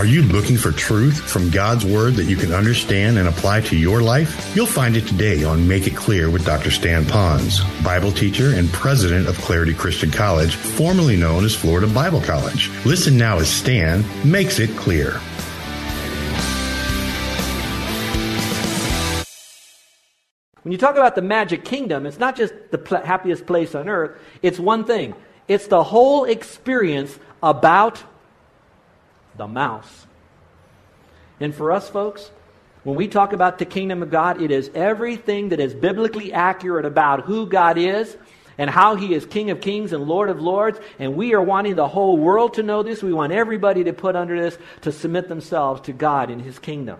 Are 0.00 0.06
you 0.06 0.22
looking 0.22 0.56
for 0.56 0.72
truth 0.72 1.20
from 1.30 1.50
God's 1.50 1.84
Word 1.84 2.14
that 2.14 2.24
you 2.24 2.34
can 2.34 2.54
understand 2.54 3.18
and 3.18 3.28
apply 3.28 3.60
to 3.60 3.76
your 3.76 4.00
life? 4.00 4.56
You'll 4.56 4.64
find 4.64 4.96
it 4.96 5.06
today 5.06 5.44
on 5.44 5.68
Make 5.68 5.86
It 5.86 5.94
Clear 5.94 6.30
with 6.30 6.46
Dr. 6.46 6.70
Stan 6.70 7.04
Ponz, 7.04 7.60
Bible 7.84 8.10
teacher 8.10 8.54
and 8.54 8.72
president 8.72 9.28
of 9.28 9.36
Clarity 9.42 9.74
Christian 9.74 10.10
College, 10.10 10.54
formerly 10.54 11.18
known 11.18 11.44
as 11.44 11.54
Florida 11.54 11.86
Bible 11.86 12.22
College. 12.22 12.70
Listen 12.86 13.18
now 13.18 13.40
as 13.40 13.50
Stan 13.50 14.02
makes 14.24 14.58
it 14.58 14.70
clear. 14.70 15.20
When 20.62 20.72
you 20.72 20.78
talk 20.78 20.96
about 20.96 21.14
the 21.14 21.20
magic 21.20 21.62
kingdom, 21.62 22.06
it's 22.06 22.18
not 22.18 22.36
just 22.36 22.54
the 22.70 22.78
pl- 22.78 23.02
happiest 23.02 23.44
place 23.44 23.74
on 23.74 23.86
earth, 23.86 24.18
it's 24.40 24.58
one 24.58 24.86
thing. 24.86 25.14
It's 25.46 25.66
the 25.66 25.82
whole 25.82 26.24
experience 26.24 27.18
about 27.42 28.02
the 29.40 29.48
mouse. 29.48 30.06
And 31.40 31.54
for 31.54 31.72
us 31.72 31.88
folks, 31.88 32.30
when 32.84 32.94
we 32.94 33.08
talk 33.08 33.32
about 33.32 33.58
the 33.58 33.64
kingdom 33.64 34.02
of 34.02 34.10
God, 34.10 34.42
it 34.42 34.50
is 34.50 34.70
everything 34.74 35.48
that 35.48 35.60
is 35.60 35.72
biblically 35.72 36.30
accurate 36.30 36.84
about 36.84 37.22
who 37.22 37.46
God 37.46 37.78
is 37.78 38.18
and 38.58 38.68
how 38.68 38.96
he 38.96 39.14
is 39.14 39.24
King 39.24 39.48
of 39.48 39.62
kings 39.62 39.94
and 39.94 40.04
Lord 40.04 40.28
of 40.28 40.42
lords. 40.42 40.78
And 40.98 41.16
we 41.16 41.32
are 41.32 41.40
wanting 41.40 41.74
the 41.74 41.88
whole 41.88 42.18
world 42.18 42.54
to 42.54 42.62
know 42.62 42.82
this. 42.82 43.02
We 43.02 43.14
want 43.14 43.32
everybody 43.32 43.84
to 43.84 43.94
put 43.94 44.14
under 44.14 44.38
this 44.38 44.58
to 44.82 44.92
submit 44.92 45.28
themselves 45.28 45.80
to 45.82 45.94
God 45.94 46.30
in 46.30 46.40
his 46.40 46.58
kingdom. 46.58 46.98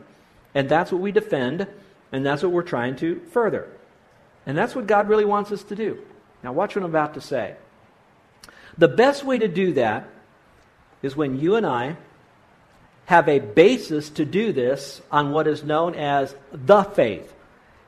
And 0.54 0.66
that's 0.66 0.90
what 0.90 1.02
we 1.02 1.12
defend, 1.12 1.66
and 2.10 2.24
that's 2.24 2.42
what 2.42 2.52
we're 2.52 2.62
trying 2.62 2.96
to 2.96 3.20
further. 3.32 3.68
And 4.46 4.56
that's 4.56 4.74
what 4.74 4.86
God 4.86 5.10
really 5.10 5.26
wants 5.26 5.52
us 5.52 5.62
to 5.64 5.76
do. 5.76 5.98
Now, 6.42 6.54
watch 6.54 6.74
what 6.74 6.84
I'm 6.84 6.90
about 6.90 7.12
to 7.14 7.20
say. 7.20 7.56
The 8.78 8.88
best 8.88 9.24
way 9.24 9.36
to 9.36 9.48
do 9.48 9.74
that 9.74 10.08
is 11.02 11.14
when 11.14 11.38
you 11.38 11.56
and 11.56 11.66
I 11.66 11.98
have 13.10 13.28
a 13.28 13.40
basis 13.40 14.08
to 14.08 14.24
do 14.24 14.52
this 14.52 15.02
on 15.10 15.32
what 15.32 15.48
is 15.48 15.64
known 15.64 15.96
as 15.96 16.32
the 16.52 16.84
faith. 16.84 17.34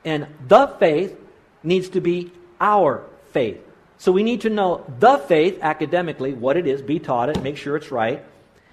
And 0.03 0.27
the 0.49 0.67
faith 0.67 1.17
needs 1.63 1.87
to 1.91 2.01
be 2.01 2.29
our 2.59 3.05
faith. 3.31 3.61
So 3.99 4.11
we 4.11 4.23
need 4.23 4.41
to 4.41 4.49
know 4.49 4.83
the 4.99 5.19
faith 5.19 5.59
academically, 5.61 6.33
what 6.33 6.57
it 6.57 6.67
is, 6.67 6.81
be 6.81 6.99
taught 6.99 7.29
it, 7.29 7.41
make 7.41 7.55
sure 7.55 7.77
it's 7.77 7.89
right. 7.89 8.21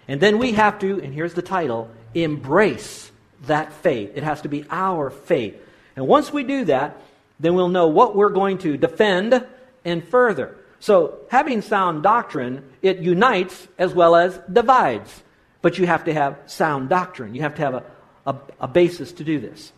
And 0.08 0.20
then 0.20 0.38
we 0.38 0.50
have 0.54 0.80
to, 0.80 1.00
and 1.00 1.14
here's 1.14 1.34
the 1.34 1.40
title, 1.42 1.88
embrace 2.14 3.12
that 3.46 3.72
faith. 3.72 4.10
It 4.16 4.24
has 4.24 4.40
to 4.40 4.48
be 4.48 4.64
our 4.70 5.10
faith. 5.10 5.54
And 5.94 6.08
once 6.08 6.32
we 6.32 6.42
do 6.42 6.64
that, 6.64 7.00
then 7.38 7.54
we'll 7.54 7.68
know 7.68 7.86
what 7.86 8.16
we're 8.16 8.28
going 8.28 8.58
to 8.58 8.76
defend 8.76 9.46
and 9.84 10.02
further. 10.02 10.56
So 10.80 11.20
having 11.30 11.62
sound 11.62 12.02
doctrine, 12.02 12.68
it 12.82 12.98
unites 12.98 13.68
as 13.78 13.94
well 13.94 14.16
as 14.16 14.36
divides. 14.52 15.22
But 15.62 15.78
you 15.78 15.86
have 15.86 16.04
to 16.04 16.14
have 16.14 16.38
sound 16.46 16.88
doctrine. 16.88 17.34
You 17.34 17.42
have 17.42 17.54
to 17.56 17.62
have 17.62 17.74
a, 17.74 17.84
a, 18.26 18.36
a 18.60 18.68
basis 18.68 19.12
to 19.12 19.24
do 19.24 19.40
this. 19.40 19.72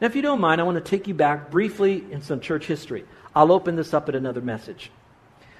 Now, 0.00 0.06
if 0.06 0.16
you 0.16 0.22
don't 0.22 0.40
mind, 0.40 0.60
I 0.60 0.64
want 0.64 0.82
to 0.82 0.90
take 0.90 1.08
you 1.08 1.14
back 1.14 1.50
briefly 1.50 2.04
in 2.10 2.22
some 2.22 2.40
church 2.40 2.66
history. 2.66 3.04
I'll 3.34 3.52
open 3.52 3.76
this 3.76 3.92
up 3.94 4.08
at 4.08 4.14
another 4.14 4.40
message. 4.40 4.90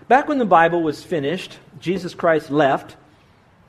Back 0.06 0.28
when 0.28 0.38
the 0.38 0.44
Bible 0.44 0.82
was 0.82 1.02
finished, 1.02 1.58
Jesus 1.80 2.14
Christ 2.14 2.50
left, 2.50 2.96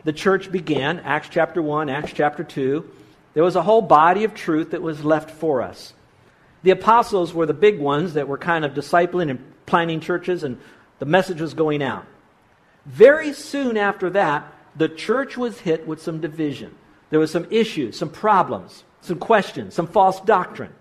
the 0.03 0.13
church 0.13 0.51
began, 0.51 0.99
Acts 0.99 1.29
chapter 1.29 1.61
1, 1.61 1.89
Acts 1.89 2.13
chapter 2.13 2.43
2. 2.43 2.89
There 3.33 3.43
was 3.43 3.55
a 3.55 3.61
whole 3.61 3.81
body 3.81 4.23
of 4.23 4.33
truth 4.33 4.71
that 4.71 4.81
was 4.81 5.03
left 5.03 5.31
for 5.31 5.61
us. 5.61 5.93
The 6.63 6.71
apostles 6.71 7.33
were 7.33 7.45
the 7.45 7.53
big 7.53 7.79
ones 7.79 8.13
that 8.13 8.27
were 8.27 8.37
kind 8.37 8.63
of 8.63 8.73
discipling 8.73 9.29
and 9.29 9.43
planting 9.65 9.99
churches, 9.99 10.43
and 10.43 10.59
the 10.99 11.05
message 11.05 11.41
was 11.41 11.53
going 11.53 11.81
out. 11.81 12.05
Very 12.85 13.33
soon 13.33 13.77
after 13.77 14.09
that, 14.11 14.51
the 14.75 14.89
church 14.89 15.37
was 15.37 15.59
hit 15.59 15.87
with 15.87 16.01
some 16.01 16.21
division. 16.21 16.75
There 17.09 17.19
was 17.19 17.31
some 17.31 17.47
issues, 17.49 17.97
some 17.97 18.09
problems, 18.09 18.83
some 19.01 19.19
questions, 19.19 19.73
some 19.73 19.87
false 19.87 20.19
doctrine. 20.21 20.73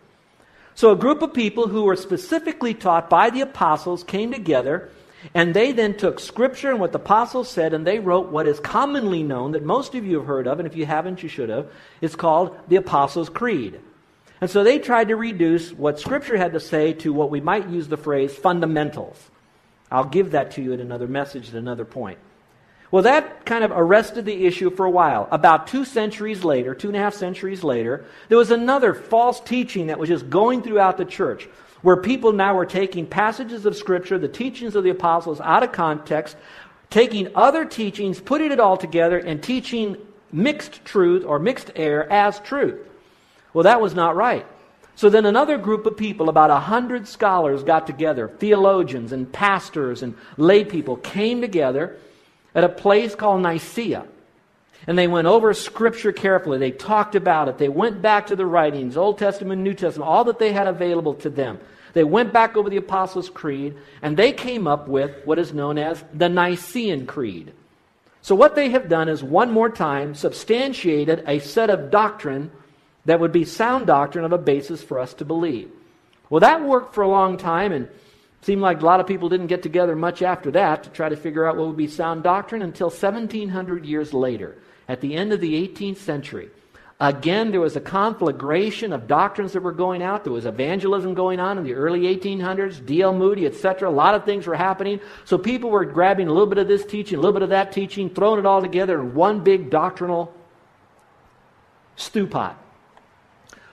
So 0.75 0.93
a 0.93 0.97
group 0.97 1.23
of 1.23 1.35
people 1.35 1.67
who 1.67 1.83
were 1.85 1.97
specifically 1.97 2.75
taught 2.75 3.11
by 3.11 3.31
the 3.31 3.41
apostles 3.41 4.05
came 4.05 4.33
together 4.33 4.91
and 5.35 5.53
they 5.53 5.73
then 5.73 5.97
took 5.97 6.21
scripture 6.21 6.71
and 6.71 6.79
what 6.79 6.93
the 6.93 7.01
apostles 7.01 7.51
said 7.51 7.75
and 7.75 7.87
they 7.87 7.99
wrote 7.99 8.29
what 8.29 8.47
is 8.47 8.61
commonly 8.61 9.23
known 9.23 9.53
that 9.53 9.65
most 9.65 9.95
of 9.95 10.07
you 10.07 10.19
have 10.19 10.27
heard 10.27 10.47
of, 10.47 10.61
and 10.61 10.69
if 10.69 10.77
you 10.77 10.87
haven't, 10.87 11.23
you 11.23 11.29
should 11.29 11.49
have. 11.49 11.71
It's 12.01 12.15
called 12.15 12.57
the 12.69 12.77
Apostles' 12.77 13.29
Creed. 13.29 13.81
And 14.41 14.49
so 14.49 14.63
they 14.63 14.79
tried 14.79 15.09
to 15.09 15.17
reduce 15.17 15.73
what 15.73 15.99
scripture 15.99 16.37
had 16.37 16.53
to 16.53 16.61
say 16.61 16.93
to 16.95 17.13
what 17.13 17.31
we 17.31 17.41
might 17.41 17.69
use 17.69 17.89
the 17.89 17.97
phrase 17.97 18.33
fundamentals. 18.35 19.19
I'll 19.91 20.05
give 20.05 20.31
that 20.33 20.53
to 20.53 20.63
you 20.63 20.73
in 20.73 20.81
another 20.81 21.09
message 21.09 21.49
at 21.49 21.55
another 21.55 21.85
point. 21.85 22.19
Well, 22.91 23.03
that 23.03 23.45
kind 23.45 23.65
of 23.65 23.73
arrested 23.75 24.25
the 24.25 24.47
issue 24.47 24.71
for 24.71 24.87
a 24.87 24.91
while. 24.91 25.29
About 25.31 25.67
two 25.67 25.85
centuries 25.85 26.43
later, 26.43 26.75
two 26.75 26.89
and 26.89 26.97
a 26.97 27.01
half 27.01 27.15
centuries 27.15 27.63
later, 27.63 28.07
there 28.29 28.39
was 28.39 28.51
another 28.51 28.95
false 28.95 29.41
teaching 29.41 29.89
that 29.89 29.99
was 29.99 30.09
just 30.09 30.31
going 30.31 30.63
throughout 30.63 30.97
the 30.97 31.05
church, 31.05 31.49
where 31.83 31.99
people 31.99 32.33
now 32.33 32.55
were 32.55 32.67
taking 32.67 33.07
passages 33.07 33.67
of 33.67 33.77
Scripture, 33.77 34.19
the 34.19 34.27
teachings 34.27 34.75
of 34.75 34.85
the 34.85 34.91
apostles, 34.91 35.41
out 35.41 35.63
of 35.63 35.73
context, 35.73 36.37
taking 36.89 37.29
other 37.35 37.67
teachings, 37.67 38.21
putting 38.21 38.53
it 38.53 38.61
all 38.61 38.79
together, 38.79 39.19
and 39.19 39.43
teaching 39.43 39.99
mixed 40.33 40.83
truth 40.85 41.25
or 41.25 41.39
mixed 41.39 41.71
error 41.77 42.11
as 42.11 42.41
truth. 42.41 42.81
Well, 43.53 43.65
that 43.65 43.83
was 43.83 43.95
not 43.95 44.17
right. 44.17 44.47
So 44.95 45.11
then 45.11 45.27
another 45.27 45.59
group 45.59 45.85
of 45.85 45.97
people, 45.97 46.29
about 46.29 46.51
a 46.51 46.59
hundred 46.59 47.07
scholars, 47.07 47.63
got 47.63 47.87
together, 47.87 48.29
theologians 48.29 49.13
and 49.13 49.31
pastors 49.31 50.03
and 50.03 50.17
lay 50.39 50.65
people 50.65 50.97
came 50.97 51.41
together 51.43 51.99
at 52.59 52.65
a 52.65 52.69
place 52.69 53.15
called 53.15 53.41
Nicaea. 53.41 54.05
And 54.89 54.99
they 54.99 55.07
went 55.07 55.29
over 55.29 55.55
Scripture 55.55 56.11
carefully. 56.11 56.59
They 56.59 56.73
talked 56.73 57.15
about 57.15 57.49
it. 57.49 57.57
They 57.57 57.69
went 57.69 58.03
back 58.03 58.27
to 58.27 58.37
the 58.37 58.47
writings, 58.47 58.97
Old 58.97 59.19
Testament, 59.19 59.63
New 59.63 59.75
Testament, 59.75 60.11
all 60.11 60.25
that 60.25 60.41
they 60.41 60.53
had 60.53 60.67
available 60.67 61.15
to 61.15 61.31
them. 61.31 61.61
They 61.93 62.03
went 62.03 62.33
back 62.33 62.57
over 62.57 62.69
the 62.69 62.77
Apostles' 62.79 63.31
Creed, 63.31 63.77
and 64.03 64.17
they 64.17 64.33
came 64.33 64.67
up 64.67 64.89
with 64.89 65.25
what 65.25 65.39
is 65.39 65.53
known 65.55 65.79
as 65.79 66.03
the 66.13 66.29
Nicene 66.29 67.07
Creed. 67.07 67.53
So, 68.23 68.35
what 68.35 68.57
they 68.57 68.71
have 68.71 68.89
done 68.89 69.09
is 69.09 69.23
one 69.23 69.53
more 69.53 69.71
time 69.71 70.17
substantiated 70.17 71.23
a 71.27 71.39
set 71.39 71.71
of 71.71 71.93
doctrine 71.93 72.51
that 73.05 73.21
would 73.21 73.33
be 73.33 73.45
sound 73.45 73.87
doctrine 73.87 74.25
of 74.25 74.33
a 74.33 74.39
basis 74.39 74.83
for 74.83 74.99
us 74.99 75.15
to 75.15 75.25
believe. 75.25 75.71
Well, 76.29 76.41
that 76.41 76.65
worked 76.65 76.95
for 76.95 77.03
a 77.03 77.09
long 77.09 77.37
time, 77.37 77.73
and 77.73 77.89
Seemed 78.43 78.63
like 78.63 78.81
a 78.81 78.87
lot 78.87 79.01
of 79.01 79.07
people 79.07 79.29
didn't 79.29 79.49
get 79.49 79.63
together 79.63 79.97
much 79.97 80.23
after 80.23 80.51
that 80.53 80.85
to 80.85 80.91
try 80.91 81.09
to 81.09 81.17
figure 81.17 81.47
out 81.47 81.57
what 81.57 81.67
would 81.67 81.77
be 81.77 81.89
sound 81.89 82.23
doctrine 82.23 82.63
until 82.63 82.89
1700 82.89 83.85
years 83.85 84.15
later, 84.15 84.57
at 84.89 85.01
the 85.01 85.15
end 85.15 85.33
of 85.33 85.41
the 85.41 85.69
18th 85.69 85.99
century. 85.99 86.51
Again, 87.01 87.53
there 87.53 87.61
was 87.61 87.77
a 87.77 87.81
conflagration 87.81 88.93
of 88.93 89.07
doctrines 89.07 89.53
that 89.53 89.63
were 89.63 89.73
going 89.73 90.03
out. 90.03 90.25
There 90.25 90.33
was 90.33 90.47
evangelism 90.47 91.15
going 91.15 91.39
on 91.39 91.57
in 91.57 91.63
the 91.63 91.75
early 91.75 92.01
1800s, 92.17 92.85
D.L. 92.85 93.13
Moody, 93.13 93.47
etc. 93.47 93.89
A 93.89 93.91
lot 93.91 94.17
of 94.17 94.25
things 94.25 94.49
were 94.49 94.57
happening. 94.57 94.99
So 95.25 95.39
people 95.39 95.71
were 95.71 95.85
grabbing 95.85 96.27
a 96.27 96.33
little 96.33 96.49
bit 96.49 96.59
of 96.59 96.67
this 96.67 96.85
teaching, 96.85 97.19
a 97.19 97.21
little 97.21 97.35
bit 97.35 97.43
of 97.43 97.51
that 97.51 97.71
teaching, 97.71 98.11
throwing 98.11 98.41
it 98.41 98.47
all 98.47 98.61
together 98.61 99.01
in 99.01 99.15
one 99.15 99.45
big 99.45 99.71
doctrinal 99.71 100.35
stew 101.95 102.27
pot. 102.27 102.61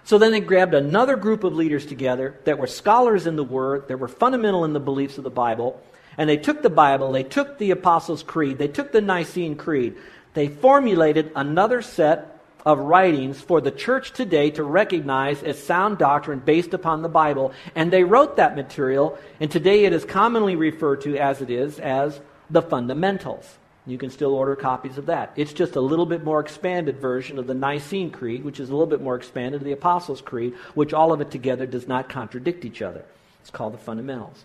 So 0.06 0.20
then 0.20 0.32
they 0.32 0.40
grabbed 0.40 0.76
another 0.76 1.16
group 1.16 1.44
of 1.44 1.56
leaders 1.56 1.86
together 1.86 2.40
that 2.44 2.60
were 2.60 2.68
scholars 2.68 3.26
in 3.26 3.36
the 3.36 3.44
Word, 3.44 3.88
that 3.88 3.98
were 3.98 4.08
fundamental 4.08 4.64
in 4.64 4.74
the 4.74 4.80
beliefs 4.80 5.18
of 5.18 5.24
the 5.24 5.32
Bible, 5.32 5.82
and 6.16 6.30
they 6.30 6.38
took 6.38 6.62
the 6.62 6.70
Bible, 6.70 7.12
they 7.12 7.24
took 7.24 7.58
the 7.58 7.72
Apostles' 7.72 8.22
Creed, 8.22 8.60
they 8.60 8.68
took 8.68 8.92
the 8.92 9.02
Nicene 9.02 9.56
Creed, 9.56 9.96
they 10.36 10.48
formulated 10.48 11.32
another 11.36 11.82
set 11.82 12.40
of 12.66 12.78
writings 12.78 13.42
for 13.42 13.62
the 13.62 13.72
church 13.72 14.12
today 14.12 14.52
to 14.52 14.64
recognize 14.64 15.42
as 15.42 15.62
sound 15.62 15.98
doctrine 15.98 16.40
based 16.40 16.76
upon 16.76 17.02
the 17.02 17.10
Bible, 17.10 17.52
and 17.74 17.92
they 17.92 18.04
wrote 18.04 18.38
that 18.38 18.56
material, 18.56 19.18
and 19.40 19.50
today 19.50 19.86
it 19.86 19.94
is 19.94 20.06
commonly 20.06 20.56
referred 20.56 21.02
to 21.02 21.18
as 21.18 21.42
it 21.42 21.50
is 21.50 21.80
as 21.80 22.20
the 22.52 22.62
fundamentals. 22.62 23.58
You 23.88 23.98
can 23.98 24.10
still 24.10 24.34
order 24.34 24.56
copies 24.56 24.98
of 24.98 25.06
that. 25.08 25.34
It's 25.36 25.54
just 25.54 25.76
a 25.76 25.82
little 25.82 26.06
bit 26.06 26.24
more 26.24 26.40
expanded 26.40 26.98
version 26.98 27.38
of 27.38 27.46
the 27.46 27.54
Nicene 27.54 28.10
Creed, 28.10 28.44
which 28.44 28.60
is 28.60 28.70
a 28.70 28.72
little 28.72 28.88
bit 28.88 29.02
more 29.02 29.16
expanded 29.16 29.62
of 29.62 29.66
the 29.66 29.74
Apostles' 29.74 30.22
Creed, 30.22 30.56
which 30.74 30.94
all 30.94 31.14
of 31.14 31.22
it 31.22 31.30
together 31.30 31.68
does 31.68 31.88
not 31.88 32.10
contradict 32.10 32.66
each 32.66 32.82
other. 32.82 33.06
It's 33.42 33.52
called 33.52 33.76
the 33.76 33.78
fundamentals. 33.78 34.44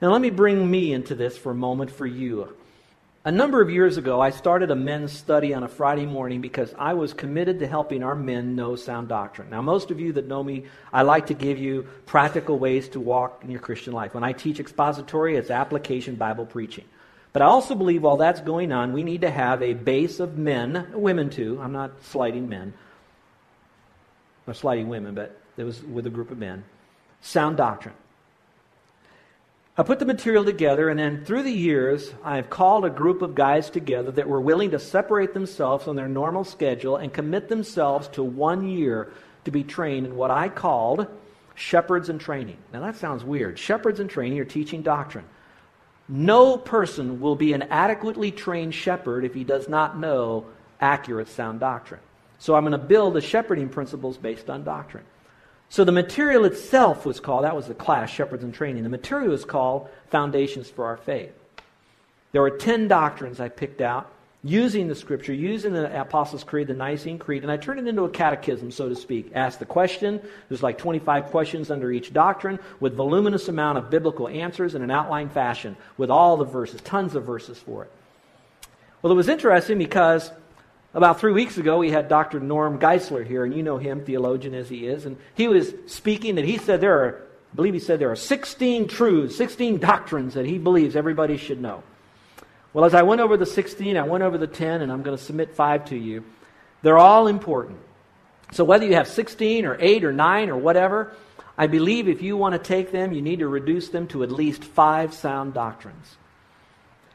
Now, 0.00 0.10
let 0.12 0.20
me 0.20 0.30
bring 0.30 0.70
me 0.70 0.92
into 0.92 1.14
this 1.14 1.36
for 1.36 1.52
a 1.52 1.56
moment 1.56 1.90
for 1.90 2.06
you. 2.06 2.54
A 3.24 3.30
number 3.30 3.60
of 3.60 3.70
years 3.70 3.98
ago, 3.98 4.20
I 4.20 4.30
started 4.30 4.72
a 4.72 4.76
men's 4.76 5.12
study 5.12 5.54
on 5.54 5.62
a 5.62 5.68
Friday 5.68 6.06
morning 6.06 6.40
because 6.40 6.74
I 6.76 6.94
was 6.94 7.14
committed 7.14 7.60
to 7.60 7.68
helping 7.68 8.02
our 8.02 8.16
men 8.16 8.56
know 8.56 8.74
sound 8.74 9.08
doctrine. 9.08 9.48
Now, 9.48 9.62
most 9.62 9.92
of 9.92 10.00
you 10.00 10.12
that 10.14 10.26
know 10.26 10.42
me, 10.42 10.64
I 10.92 11.02
like 11.02 11.28
to 11.28 11.34
give 11.34 11.56
you 11.56 11.86
practical 12.04 12.58
ways 12.58 12.88
to 12.90 13.00
walk 13.00 13.42
in 13.44 13.50
your 13.50 13.60
Christian 13.60 13.92
life. 13.92 14.12
When 14.12 14.24
I 14.24 14.32
teach 14.32 14.58
expository, 14.58 15.36
it's 15.36 15.50
application 15.50 16.16
Bible 16.16 16.46
preaching. 16.46 16.84
But 17.32 17.42
I 17.42 17.46
also 17.46 17.74
believe 17.74 18.02
while 18.02 18.18
that's 18.18 18.40
going 18.40 18.72
on, 18.72 18.92
we 18.92 19.02
need 19.02 19.22
to 19.22 19.30
have 19.30 19.62
a 19.62 19.72
base 19.72 20.20
of 20.20 20.36
men, 20.36 20.88
women 20.92 21.30
too. 21.30 21.58
I'm 21.62 21.72
not 21.72 22.02
slighting 22.02 22.48
men, 22.48 22.74
I'm 24.46 24.54
slighting 24.54 24.88
women, 24.88 25.14
but 25.14 25.40
it 25.56 25.64
was 25.64 25.82
with 25.82 26.06
a 26.06 26.10
group 26.10 26.30
of 26.30 26.38
men. 26.38 26.64
Sound 27.20 27.56
doctrine. 27.56 27.94
I 29.74 29.82
put 29.84 29.98
the 29.98 30.04
material 30.04 30.44
together, 30.44 30.90
and 30.90 30.98
then 30.98 31.24
through 31.24 31.44
the 31.44 31.50
years, 31.50 32.12
I've 32.22 32.50
called 32.50 32.84
a 32.84 32.90
group 32.90 33.22
of 33.22 33.34
guys 33.34 33.70
together 33.70 34.10
that 34.10 34.28
were 34.28 34.40
willing 34.40 34.72
to 34.72 34.78
separate 34.78 35.32
themselves 35.32 35.84
from 35.84 35.96
their 35.96 36.08
normal 36.08 36.44
schedule 36.44 36.96
and 36.96 37.10
commit 37.10 37.48
themselves 37.48 38.08
to 38.08 38.22
one 38.22 38.68
year 38.68 39.10
to 39.46 39.50
be 39.50 39.64
trained 39.64 40.04
in 40.04 40.14
what 40.14 40.30
I 40.30 40.50
called 40.50 41.06
shepherds 41.54 42.10
and 42.10 42.20
training. 42.20 42.58
Now, 42.70 42.80
that 42.82 42.96
sounds 42.96 43.24
weird. 43.24 43.58
Shepherds 43.58 43.98
and 43.98 44.10
training 44.10 44.38
are 44.40 44.44
teaching 44.44 44.82
doctrine. 44.82 45.24
No 46.08 46.56
person 46.56 47.20
will 47.20 47.36
be 47.36 47.52
an 47.52 47.62
adequately 47.62 48.30
trained 48.30 48.74
shepherd 48.74 49.24
if 49.24 49.34
he 49.34 49.44
does 49.44 49.68
not 49.68 49.98
know 49.98 50.46
accurate, 50.80 51.28
sound 51.28 51.60
doctrine. 51.60 52.00
So, 52.38 52.54
I'm 52.54 52.64
going 52.64 52.72
to 52.72 52.78
build 52.78 53.14
the 53.14 53.20
shepherding 53.20 53.68
principles 53.68 54.16
based 54.16 54.50
on 54.50 54.64
doctrine. 54.64 55.04
So 55.72 55.84
the 55.84 55.92
material 55.92 56.44
itself 56.44 57.06
was 57.06 57.18
called, 57.18 57.44
that 57.44 57.56
was 57.56 57.66
the 57.66 57.72
class, 57.72 58.10
Shepherds 58.10 58.44
in 58.44 58.52
Training. 58.52 58.82
The 58.82 58.90
material 58.90 59.30
was 59.30 59.46
called 59.46 59.88
Foundations 60.10 60.68
for 60.68 60.84
Our 60.84 60.98
Faith. 60.98 61.32
There 62.32 62.42
were 62.42 62.50
10 62.50 62.88
doctrines 62.88 63.40
I 63.40 63.48
picked 63.48 63.80
out 63.80 64.12
using 64.44 64.88
the 64.88 64.94
scripture, 64.94 65.32
using 65.32 65.72
the 65.72 66.00
Apostles' 66.00 66.42
Creed, 66.42 66.66
the 66.66 66.74
Nicene 66.74 67.18
Creed, 67.18 67.42
and 67.42 67.52
I 67.52 67.56
turned 67.56 67.78
it 67.78 67.86
into 67.86 68.02
a 68.02 68.10
catechism, 68.10 68.72
so 68.72 68.88
to 68.88 68.96
speak. 68.96 69.30
Ask 69.34 69.60
the 69.60 69.66
question. 69.66 70.20
There's 70.48 70.62
like 70.62 70.78
25 70.78 71.26
questions 71.26 71.70
under 71.70 71.92
each 71.92 72.12
doctrine 72.12 72.58
with 72.80 72.94
voluminous 72.94 73.46
amount 73.48 73.78
of 73.78 73.88
biblical 73.88 74.28
answers 74.28 74.74
in 74.74 74.82
an 74.82 74.90
outline 74.90 75.28
fashion 75.28 75.76
with 75.96 76.10
all 76.10 76.36
the 76.36 76.44
verses, 76.44 76.80
tons 76.80 77.14
of 77.14 77.24
verses 77.24 77.58
for 77.58 77.84
it. 77.84 77.92
Well, 79.00 79.12
it 79.12 79.16
was 79.16 79.28
interesting 79.28 79.78
because 79.78 80.30
about 80.94 81.20
three 81.20 81.32
weeks 81.32 81.56
ago, 81.56 81.78
we 81.78 81.90
had 81.90 82.08
Dr. 82.08 82.40
Norm 82.40 82.78
Geisler 82.80 83.26
here, 83.26 83.44
and 83.44 83.54
you 83.54 83.62
know 83.62 83.78
him, 83.78 84.04
theologian 84.04 84.54
as 84.54 84.68
he 84.68 84.86
is, 84.86 85.06
and 85.06 85.16
he 85.34 85.46
was 85.46 85.72
speaking 85.86 86.34
that 86.34 86.44
he 86.44 86.58
said 86.58 86.80
there 86.80 86.98
are, 86.98 87.22
I 87.52 87.56
believe 87.56 87.74
he 87.74 87.80
said 87.80 88.00
there 88.00 88.10
are 88.10 88.16
16 88.16 88.88
truths, 88.88 89.36
16 89.36 89.78
doctrines 89.78 90.34
that 90.34 90.46
he 90.46 90.58
believes 90.58 90.96
everybody 90.96 91.36
should 91.36 91.60
know. 91.60 91.84
Well, 92.72 92.84
as 92.84 92.94
I 92.94 93.02
went 93.02 93.20
over 93.20 93.36
the 93.36 93.46
16, 93.46 93.96
I 93.96 94.02
went 94.02 94.24
over 94.24 94.38
the 94.38 94.46
10, 94.46 94.80
and 94.80 94.90
I'm 94.90 95.02
going 95.02 95.16
to 95.16 95.22
submit 95.22 95.54
five 95.54 95.84
to 95.86 95.96
you. 95.96 96.24
They're 96.82 96.98
all 96.98 97.26
important. 97.26 97.78
So 98.52 98.64
whether 98.64 98.86
you 98.86 98.94
have 98.94 99.08
16 99.08 99.64
or 99.64 99.76
8 99.78 100.04
or 100.04 100.12
9 100.12 100.50
or 100.50 100.56
whatever, 100.56 101.14
I 101.56 101.66
believe 101.66 102.08
if 102.08 102.22
you 102.22 102.36
want 102.36 102.54
to 102.54 102.58
take 102.58 102.92
them, 102.92 103.12
you 103.12 103.22
need 103.22 103.40
to 103.40 103.48
reduce 103.48 103.88
them 103.90 104.06
to 104.08 104.22
at 104.22 104.30
least 104.30 104.64
five 104.64 105.12
sound 105.14 105.54
doctrines. 105.54 106.16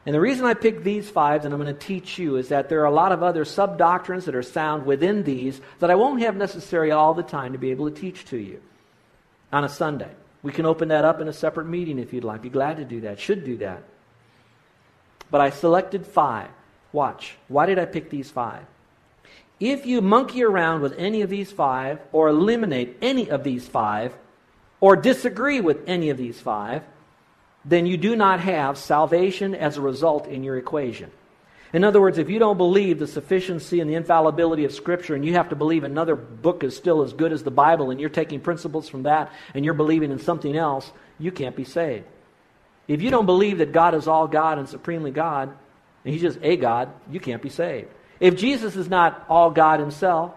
And 0.06 0.14
the 0.14 0.20
reason 0.20 0.46
I 0.46 0.54
picked 0.54 0.84
these 0.84 1.10
five, 1.10 1.44
and 1.44 1.52
I'm 1.52 1.60
going 1.60 1.74
to 1.74 1.86
teach 1.86 2.18
you, 2.18 2.36
is 2.36 2.48
that 2.48 2.68
there 2.68 2.80
are 2.80 2.86
a 2.86 2.90
lot 2.90 3.12
of 3.12 3.22
other 3.22 3.44
sub 3.44 3.76
doctrines 3.76 4.24
that 4.24 4.34
are 4.34 4.42
sound 4.42 4.86
within 4.86 5.22
these 5.24 5.60
that 5.80 5.90
I 5.90 5.96
won't 5.96 6.22
have 6.22 6.36
necessarily 6.36 6.92
all 6.92 7.14
the 7.14 7.22
time 7.22 7.52
to 7.52 7.58
be 7.58 7.72
able 7.72 7.90
to 7.90 8.00
teach 8.00 8.24
to 8.26 8.38
you 8.38 8.62
on 9.52 9.64
a 9.64 9.68
Sunday. 9.68 10.10
We 10.42 10.52
can 10.52 10.66
open 10.66 10.88
that 10.88 11.04
up 11.04 11.20
in 11.20 11.28
a 11.28 11.32
separate 11.32 11.66
meeting 11.66 11.98
if 11.98 12.12
you'd 12.12 12.24
like. 12.24 12.42
Be 12.42 12.48
glad 12.48 12.78
to 12.78 12.84
do 12.84 13.02
that. 13.02 13.20
Should 13.20 13.44
do 13.44 13.58
that. 13.58 13.82
But 15.30 15.40
I 15.40 15.50
selected 15.50 16.06
five. 16.06 16.48
Watch. 16.92 17.36
Why 17.48 17.66
did 17.66 17.78
I 17.78 17.84
pick 17.84 18.10
these 18.10 18.30
five? 18.30 18.64
If 19.60 19.86
you 19.86 20.00
monkey 20.00 20.44
around 20.44 20.82
with 20.82 20.94
any 20.96 21.22
of 21.22 21.30
these 21.30 21.50
five, 21.50 22.00
or 22.12 22.28
eliminate 22.28 22.96
any 23.02 23.28
of 23.28 23.42
these 23.42 23.66
five, 23.66 24.14
or 24.80 24.94
disagree 24.94 25.60
with 25.60 25.82
any 25.88 26.10
of 26.10 26.16
these 26.16 26.40
five, 26.40 26.82
then 27.64 27.84
you 27.84 27.96
do 27.96 28.14
not 28.14 28.40
have 28.40 28.78
salvation 28.78 29.54
as 29.54 29.76
a 29.76 29.80
result 29.80 30.26
in 30.28 30.44
your 30.44 30.56
equation. 30.56 31.10
In 31.72 31.84
other 31.84 32.00
words, 32.00 32.16
if 32.16 32.30
you 32.30 32.38
don't 32.38 32.56
believe 32.56 32.98
the 32.98 33.06
sufficiency 33.06 33.80
and 33.80 33.90
the 33.90 33.94
infallibility 33.94 34.64
of 34.64 34.72
Scripture, 34.72 35.14
and 35.14 35.24
you 35.24 35.34
have 35.34 35.50
to 35.50 35.56
believe 35.56 35.84
another 35.84 36.16
book 36.16 36.64
is 36.64 36.74
still 36.74 37.02
as 37.02 37.12
good 37.12 37.32
as 37.32 37.42
the 37.42 37.50
Bible, 37.50 37.90
and 37.90 38.00
you're 38.00 38.08
taking 38.08 38.40
principles 38.40 38.88
from 38.88 39.02
that, 39.02 39.30
and 39.52 39.64
you're 39.64 39.74
believing 39.74 40.10
in 40.10 40.18
something 40.18 40.56
else, 40.56 40.90
you 41.18 41.30
can't 41.30 41.56
be 41.56 41.64
saved. 41.64 42.06
If 42.88 43.02
you 43.02 43.10
don't 43.10 43.26
believe 43.26 43.58
that 43.58 43.72
God 43.72 43.94
is 43.94 44.08
all 44.08 44.26
God 44.26 44.58
and 44.58 44.68
supremely 44.68 45.10
God, 45.10 45.50
and 46.04 46.12
He's 46.12 46.22
just 46.22 46.38
a 46.42 46.56
God, 46.56 46.90
you 47.10 47.20
can't 47.20 47.42
be 47.42 47.50
saved. 47.50 47.88
If 48.18 48.36
Jesus 48.36 48.74
is 48.74 48.88
not 48.88 49.26
all 49.28 49.50
God 49.50 49.78
Himself, 49.78 50.32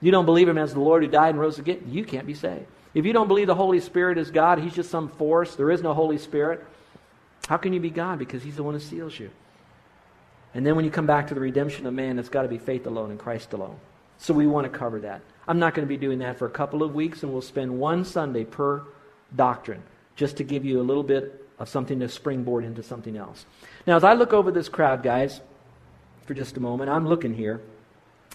you 0.00 0.12
don't 0.12 0.26
believe 0.26 0.48
Him 0.48 0.58
as 0.58 0.74
the 0.74 0.80
Lord 0.80 1.02
who 1.02 1.10
died 1.10 1.30
and 1.30 1.40
rose 1.40 1.58
again, 1.58 1.82
you 1.88 2.04
can't 2.04 2.26
be 2.26 2.34
saved. 2.34 2.66
If 2.92 3.06
you 3.06 3.12
don't 3.12 3.26
believe 3.26 3.46
the 3.46 3.54
Holy 3.54 3.80
Spirit 3.80 4.18
is 4.18 4.30
God, 4.30 4.58
He's 4.58 4.74
just 4.74 4.90
some 4.90 5.08
force, 5.08 5.56
there 5.56 5.70
is 5.70 5.82
no 5.82 5.94
Holy 5.94 6.18
Spirit, 6.18 6.64
how 7.48 7.56
can 7.56 7.72
you 7.72 7.80
be 7.80 7.90
God? 7.90 8.18
Because 8.18 8.42
He's 8.42 8.56
the 8.56 8.62
one 8.62 8.74
who 8.74 8.80
seals 8.80 9.18
you. 9.18 9.30
And 10.52 10.64
then 10.64 10.76
when 10.76 10.84
you 10.84 10.90
come 10.90 11.06
back 11.06 11.28
to 11.28 11.34
the 11.34 11.40
redemption 11.40 11.86
of 11.86 11.94
man, 11.94 12.18
it's 12.18 12.28
got 12.28 12.42
to 12.42 12.48
be 12.48 12.58
faith 12.58 12.86
alone 12.86 13.10
and 13.10 13.18
Christ 13.18 13.52
alone. 13.54 13.76
So 14.18 14.32
we 14.32 14.46
want 14.46 14.70
to 14.70 14.78
cover 14.78 15.00
that. 15.00 15.22
I'm 15.48 15.58
not 15.58 15.74
going 15.74 15.86
to 15.86 15.88
be 15.88 15.96
doing 15.96 16.20
that 16.20 16.38
for 16.38 16.46
a 16.46 16.50
couple 16.50 16.82
of 16.82 16.94
weeks, 16.94 17.22
and 17.22 17.32
we'll 17.32 17.42
spend 17.42 17.78
one 17.78 18.04
Sunday 18.04 18.44
per 18.44 18.82
doctrine 19.34 19.82
just 20.16 20.36
to 20.36 20.44
give 20.44 20.64
you 20.64 20.80
a 20.80 20.82
little 20.82 21.02
bit 21.02 21.43
of 21.64 21.70
something 21.70 22.00
to 22.00 22.08
springboard 22.10 22.62
into 22.62 22.82
something 22.82 23.16
else. 23.16 23.46
Now, 23.86 23.96
as 23.96 24.04
I 24.04 24.12
look 24.12 24.34
over 24.34 24.50
this 24.50 24.68
crowd, 24.68 25.02
guys, 25.02 25.40
for 26.26 26.34
just 26.34 26.58
a 26.58 26.60
moment, 26.60 26.90
I'm 26.90 27.08
looking 27.08 27.32
here. 27.32 27.62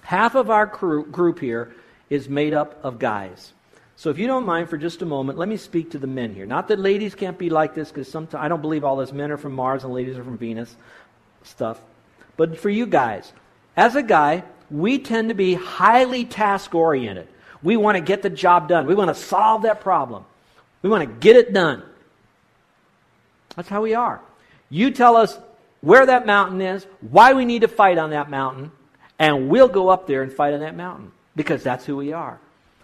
Half 0.01 0.33
of 0.33 0.49
our 0.49 0.65
crew, 0.65 1.05
group 1.05 1.39
here 1.39 1.71
is 2.09 2.27
made 2.27 2.55
up 2.55 2.83
of 2.83 2.97
guys. 2.97 3.53
So 3.97 4.09
if 4.09 4.17
you 4.17 4.25
don't 4.25 4.47
mind 4.47 4.67
for 4.67 4.77
just 4.77 5.03
a 5.03 5.05
moment, 5.05 5.37
let 5.37 5.47
me 5.47 5.57
speak 5.57 5.91
to 5.91 5.99
the 5.99 6.07
men 6.07 6.33
here. 6.33 6.47
Not 6.47 6.69
that 6.69 6.79
ladies 6.79 7.13
can't 7.13 7.37
be 7.37 7.51
like 7.51 7.75
this, 7.75 7.89
because 7.89 8.09
sometimes 8.09 8.43
I 8.43 8.47
don't 8.47 8.63
believe 8.63 8.83
all 8.83 8.95
this 8.95 9.11
men 9.11 9.29
are 9.29 9.37
from 9.37 9.53
Mars 9.53 9.83
and 9.83 9.93
ladies 9.93 10.17
are 10.17 10.23
from 10.23 10.39
Venus 10.39 10.75
stuff. 11.43 11.79
But 12.35 12.57
for 12.57 12.71
you 12.71 12.87
guys, 12.87 13.31
as 13.77 13.95
a 13.95 14.01
guy, 14.01 14.43
we 14.71 14.97
tend 14.97 15.29
to 15.29 15.35
be 15.35 15.53
highly 15.53 16.25
task 16.25 16.73
oriented. 16.73 17.27
We 17.61 17.77
want 17.77 17.95
to 17.95 18.01
get 18.01 18.23
the 18.23 18.29
job 18.31 18.69
done. 18.69 18.87
We 18.87 18.95
want 18.95 19.09
to 19.09 19.21
solve 19.21 19.61
that 19.63 19.81
problem. 19.81 20.25
We 20.81 20.89
want 20.89 21.07
to 21.07 21.15
get 21.19 21.35
it 21.35 21.53
done. 21.53 21.83
That's 23.59 23.67
how 23.67 23.81
we 23.81 23.93
are. 23.93 24.21
You 24.69 24.89
tell 24.89 25.17
us 25.17 25.37
where 25.81 26.05
that 26.05 26.25
mountain 26.25 26.61
is, 26.61 26.87
why 27.01 27.33
we 27.33 27.43
need 27.43 27.63
to 27.63 27.67
fight 27.67 27.97
on 27.97 28.11
that 28.11 28.29
mountain, 28.29 28.71
and 29.19 29.49
we'll 29.49 29.67
go 29.67 29.89
up 29.89 30.07
there 30.07 30.23
and 30.23 30.31
fight 30.31 30.53
on 30.53 30.61
that 30.61 30.77
mountain 30.77 31.11
because 31.35 31.61
that's 31.61 31.85
who 31.85 31.97
we 31.97 32.13
are. 32.13 32.39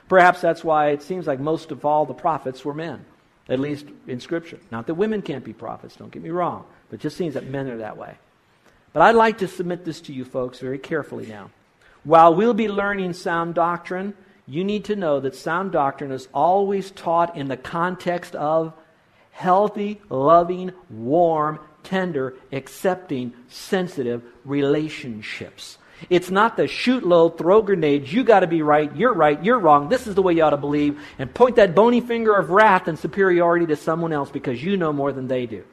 Perhaps 0.09 0.41
that's 0.41 0.65
why 0.65 0.89
it 0.89 1.01
seems 1.01 1.27
like 1.27 1.39
most 1.39 1.71
of 1.71 1.85
all 1.85 2.05
the 2.05 2.13
prophets 2.13 2.65
were 2.65 2.73
men, 2.73 3.05
at 3.47 3.57
least 3.57 3.85
in 4.05 4.19
Scripture. 4.19 4.59
Not 4.69 4.87
that 4.87 4.95
women 4.95 5.21
can't 5.21 5.45
be 5.45 5.53
prophets, 5.53 5.95
don't 5.95 6.11
get 6.11 6.21
me 6.21 6.29
wrong, 6.29 6.65
but 6.89 6.99
it 6.99 7.03
just 7.03 7.15
seems 7.15 7.35
that 7.35 7.47
men 7.47 7.69
are 7.69 7.77
that 7.77 7.95
way. 7.95 8.15
But 8.91 9.01
I'd 9.03 9.15
like 9.15 9.37
to 9.37 9.47
submit 9.47 9.85
this 9.85 10.01
to 10.01 10.13
you 10.13 10.25
folks 10.25 10.59
very 10.59 10.77
carefully 10.77 11.25
now. 11.25 11.51
While 12.03 12.35
we'll 12.35 12.53
be 12.53 12.67
learning 12.67 13.13
sound 13.13 13.55
doctrine, 13.55 14.13
you 14.45 14.65
need 14.65 14.83
to 14.85 14.97
know 14.97 15.21
that 15.21 15.35
sound 15.35 15.71
doctrine 15.71 16.11
is 16.11 16.27
always 16.33 16.91
taught 16.91 17.37
in 17.37 17.47
the 17.47 17.55
context 17.55 18.35
of 18.35 18.73
healthy, 19.35 19.99
loving, 20.09 20.71
warm, 20.89 21.59
tender, 21.83 22.35
accepting, 22.53 23.33
sensitive 23.49 24.23
relationships. 24.45 25.77
It's 26.09 26.31
not 26.31 26.55
the 26.55 26.67
shoot 26.67 27.05
low, 27.05 27.27
throw 27.27 27.61
grenades, 27.61 28.11
you 28.13 28.23
got 28.23 28.39
to 28.39 28.47
be 28.47 28.61
right, 28.61 28.95
you're 28.95 29.13
right, 29.13 29.43
you're 29.43 29.59
wrong, 29.59 29.89
this 29.89 30.07
is 30.07 30.15
the 30.15 30.21
way 30.21 30.33
you 30.33 30.41
ought 30.41 30.51
to 30.51 30.57
believe, 30.57 31.01
and 31.19 31.33
point 31.33 31.57
that 31.57 31.75
bony 31.75 31.99
finger 31.99 32.33
of 32.33 32.49
wrath 32.49 32.87
and 32.87 32.97
superiority 32.97 33.65
to 33.65 33.75
someone 33.75 34.13
else 34.13 34.31
because 34.31 34.63
you 34.63 34.77
know 34.77 34.93
more 34.93 35.11
than 35.11 35.27
they 35.27 35.45
do. 35.45 35.65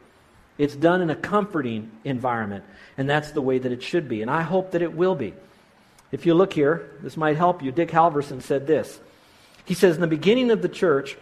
It's 0.59 0.75
done 0.75 1.01
in 1.01 1.11
a 1.11 1.17
comforting 1.17 1.93
environment, 2.03 2.65
and 2.99 3.09
that's 3.09 3.31
the 3.31 3.43
way 3.43 3.59
that 3.59 3.71
it 3.71 3.83
should 3.83 4.09
be, 4.09 4.23
and 4.23 4.31
I 4.31 4.43
hope 4.43 4.73
that 4.73 4.83
it 4.83 4.93
will 4.93 5.15
be. 5.15 5.35
If 6.11 6.27
you 6.27 6.35
look 6.35 6.53
here, 6.53 6.91
this 7.01 7.17
might 7.17 7.37
help 7.37 7.63
you. 7.63 7.71
Dick 7.71 7.91
Halverson 7.91 8.43
said 8.43 8.67
this. 8.67 9.01
He 9.65 9.75
says, 9.75 9.95
In 9.95 10.01
the 10.01 10.09
beginning 10.09 10.51
of 10.51 10.63
the 10.63 10.69
church, 10.69 11.17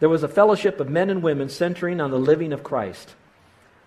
there 0.00 0.08
was 0.08 0.22
a 0.22 0.28
fellowship 0.28 0.80
of 0.80 0.88
men 0.88 1.10
and 1.10 1.22
women 1.22 1.48
centering 1.48 2.00
on 2.00 2.10
the 2.10 2.18
living 2.18 2.52
of 2.52 2.62
Christ. 2.62 3.14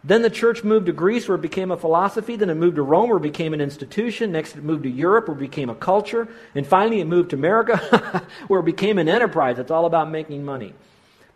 Then 0.03 0.23
the 0.23 0.29
church 0.31 0.63
moved 0.63 0.87
to 0.87 0.93
Greece 0.93 1.27
where 1.27 1.35
it 1.35 1.41
became 1.41 1.69
a 1.69 1.77
philosophy. 1.77 2.35
Then 2.35 2.49
it 2.49 2.55
moved 2.55 2.77
to 2.77 2.81
Rome 2.81 3.09
where 3.09 3.17
it 3.17 3.23
became 3.23 3.53
an 3.53 3.61
institution. 3.61 4.31
Next 4.31 4.55
it 4.55 4.63
moved 4.63 4.83
to 4.83 4.89
Europe 4.89 5.27
where 5.27 5.37
it 5.37 5.41
became 5.41 5.69
a 5.69 5.75
culture. 5.75 6.27
And 6.55 6.65
finally 6.65 7.01
it 7.01 7.05
moved 7.05 7.29
to 7.31 7.35
America 7.35 8.25
where 8.47 8.61
it 8.61 8.65
became 8.65 8.97
an 8.97 9.07
enterprise. 9.07 9.59
It's 9.59 9.71
all 9.71 9.85
about 9.85 10.09
making 10.09 10.43
money. 10.43 10.73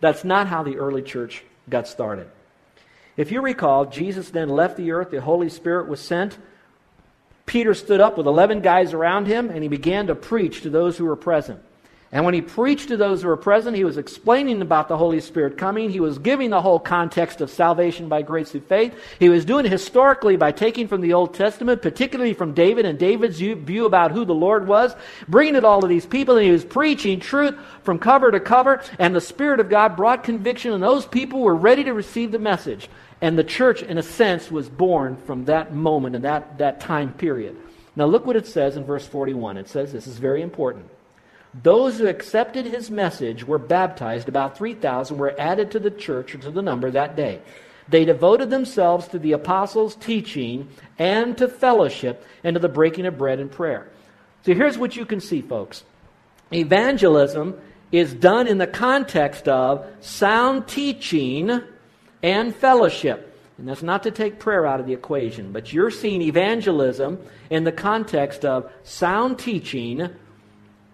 That's 0.01 0.23
not 0.23 0.47
how 0.47 0.63
the 0.63 0.77
early 0.77 1.03
church 1.03 1.43
got 1.69 1.87
started. 1.87 2.27
If 3.17 3.31
you 3.31 3.41
recall, 3.41 3.85
Jesus 3.85 4.29
then 4.31 4.49
left 4.49 4.77
the 4.77 4.91
earth. 4.91 5.11
The 5.11 5.21
Holy 5.21 5.49
Spirit 5.49 5.87
was 5.87 6.01
sent. 6.01 6.37
Peter 7.45 7.75
stood 7.75 8.01
up 8.01 8.17
with 8.17 8.25
11 8.25 8.61
guys 8.61 8.93
around 8.93 9.27
him 9.27 9.51
and 9.51 9.61
he 9.61 9.69
began 9.69 10.07
to 10.07 10.15
preach 10.15 10.61
to 10.61 10.71
those 10.71 10.97
who 10.97 11.05
were 11.05 11.15
present. 11.15 11.61
And 12.15 12.23
when 12.23 12.33
he 12.33 12.41
preached 12.41 12.87
to 12.87 12.95
those 12.95 13.21
who 13.21 13.27
were 13.27 13.35
present, 13.35 13.75
he 13.75 13.83
was 13.83 13.97
explaining 13.97 14.61
about 14.61 14.87
the 14.87 14.95
Holy 14.95 15.19
Spirit 15.19 15.57
coming. 15.57 15.89
He 15.89 15.99
was 15.99 16.17
giving 16.17 16.49
the 16.49 16.61
whole 16.61 16.79
context 16.79 17.41
of 17.41 17.49
salvation 17.49 18.07
by 18.07 18.21
grace 18.21 18.51
through 18.51 18.61
faith. 18.61 18.95
He 19.19 19.27
was 19.27 19.43
doing 19.43 19.65
it 19.65 19.71
historically 19.73 20.37
by 20.37 20.53
taking 20.53 20.87
from 20.87 21.01
the 21.01 21.11
Old 21.11 21.33
Testament, 21.33 21.81
particularly 21.81 22.33
from 22.33 22.53
David 22.53 22.85
and 22.85 22.97
David's 22.97 23.37
view 23.39 23.85
about 23.85 24.13
who 24.13 24.23
the 24.23 24.33
Lord 24.33 24.65
was, 24.65 24.95
bringing 25.27 25.55
it 25.55 25.65
all 25.65 25.81
to 25.81 25.87
these 25.87 26.05
people. 26.05 26.37
And 26.37 26.45
he 26.45 26.53
was 26.53 26.63
preaching 26.63 27.19
truth 27.19 27.59
from 27.83 27.99
cover 27.99 28.31
to 28.31 28.39
cover. 28.39 28.81
And 28.97 29.13
the 29.13 29.19
Spirit 29.19 29.59
of 29.59 29.67
God 29.67 29.97
brought 29.97 30.23
conviction, 30.23 30.71
and 30.71 30.81
those 30.81 31.05
people 31.05 31.41
were 31.41 31.53
ready 31.53 31.83
to 31.83 31.93
receive 31.93 32.31
the 32.31 32.39
message. 32.39 32.87
And 33.19 33.37
the 33.37 33.43
church, 33.43 33.83
in 33.83 33.97
a 33.97 34.03
sense, 34.03 34.49
was 34.49 34.69
born 34.69 35.17
from 35.17 35.43
that 35.45 35.73
moment 35.73 36.15
and 36.15 36.23
that, 36.23 36.59
that 36.59 36.79
time 36.79 37.11
period. 37.11 37.57
Now, 37.97 38.05
look 38.05 38.25
what 38.25 38.37
it 38.37 38.47
says 38.47 38.77
in 38.77 38.85
verse 38.85 39.05
41. 39.05 39.57
It 39.57 39.67
says 39.67 39.91
this 39.91 40.07
is 40.07 40.17
very 40.17 40.41
important. 40.41 40.85
Those 41.63 41.99
who 41.99 42.07
accepted 42.07 42.65
his 42.65 42.91
message 42.91 43.45
were 43.45 43.57
baptized. 43.57 44.27
About 44.27 44.57
3,000 44.57 45.17
were 45.17 45.39
added 45.39 45.71
to 45.71 45.79
the 45.79 45.91
church 45.91 46.35
or 46.35 46.37
to 46.39 46.51
the 46.51 46.61
number 46.61 46.91
that 46.91 47.15
day. 47.15 47.39
They 47.87 48.03
devoted 48.03 48.49
themselves 48.49 49.07
to 49.09 49.19
the 49.19 49.31
apostles' 49.31 49.95
teaching 49.95 50.67
and 50.97 51.37
to 51.37 51.47
fellowship 51.47 52.25
and 52.43 52.55
to 52.55 52.59
the 52.59 52.67
breaking 52.67 53.05
of 53.05 53.17
bread 53.17 53.39
and 53.39 53.51
prayer. 53.51 53.89
So 54.43 54.53
here's 54.53 54.77
what 54.77 54.95
you 54.95 55.05
can 55.05 55.21
see, 55.21 55.41
folks. 55.41 55.83
Evangelism 56.51 57.59
is 57.91 58.13
done 58.13 58.47
in 58.47 58.57
the 58.57 58.67
context 58.67 59.47
of 59.47 59.85
sound 60.01 60.67
teaching 60.67 61.61
and 62.21 62.55
fellowship. 62.55 63.31
And 63.57 63.67
that's 63.67 63.83
not 63.83 64.03
to 64.03 64.11
take 64.11 64.39
prayer 64.39 64.65
out 64.65 64.81
of 64.81 64.87
the 64.87 64.93
equation, 64.93 65.53
but 65.53 65.71
you're 65.71 65.91
seeing 65.91 66.21
evangelism 66.21 67.19
in 67.49 67.63
the 67.63 67.71
context 67.71 68.43
of 68.43 68.69
sound 68.83 69.39
teaching 69.39 70.09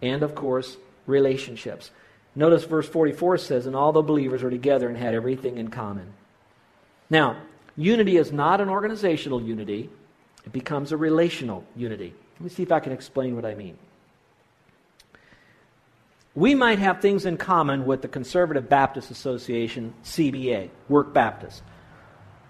and, 0.02 0.24
of 0.24 0.36
course, 0.36 0.78
relationships. 1.06 1.92
Notice 2.36 2.64
verse 2.64 2.88
44 2.88 3.38
says, 3.38 3.66
And 3.66 3.76
all 3.76 3.92
the 3.92 4.02
believers 4.02 4.44
were 4.44 4.50
together 4.50 4.88
and 4.88 4.98
had 4.98 5.14
everything 5.14 5.58
in 5.58 5.70
common. 5.70 6.14
Now, 7.10 7.38
unity 7.76 8.18
is 8.18 8.32
not 8.32 8.62
an 8.62 8.70
organizational 8.70 9.42
unity, 9.42 9.90
it 10.46 10.54
becomes 10.54 10.92
a 10.92 10.98
relational 10.98 11.66
unity. 11.76 12.14
Let 12.36 12.42
me 12.42 12.50
see 12.50 12.64
if 12.64 12.72
I 12.72 12.80
can 12.80 12.94
explain 12.94 13.36
what 13.36 13.46
I 13.46 13.54
mean. 13.54 13.78
We 16.34 16.56
might 16.56 16.80
have 16.80 17.02
things 17.02 17.26
in 17.26 17.38
common 17.38 17.86
with 17.86 18.02
the 18.02 18.08
Conservative 18.08 18.70
Baptist 18.70 19.12
Association, 19.12 19.94
CBA, 20.04 20.70
Work 20.88 21.14
Baptist. 21.14 21.62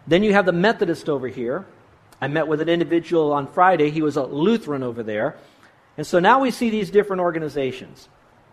Then 0.05 0.23
you 0.23 0.33
have 0.33 0.45
the 0.45 0.51
Methodist 0.51 1.09
over 1.09 1.27
here. 1.27 1.65
I 2.21 2.27
met 2.27 2.47
with 2.47 2.61
an 2.61 2.69
individual 2.69 3.33
on 3.33 3.47
Friday. 3.47 3.89
He 3.89 4.03
was 4.03 4.17
a 4.17 4.23
Lutheran 4.23 4.83
over 4.83 5.01
there. 5.01 5.37
And 5.97 6.07
so 6.07 6.19
now 6.19 6.39
we 6.39 6.51
see 6.51 6.69
these 6.69 6.89
different 6.89 7.21
organizations. 7.21 8.07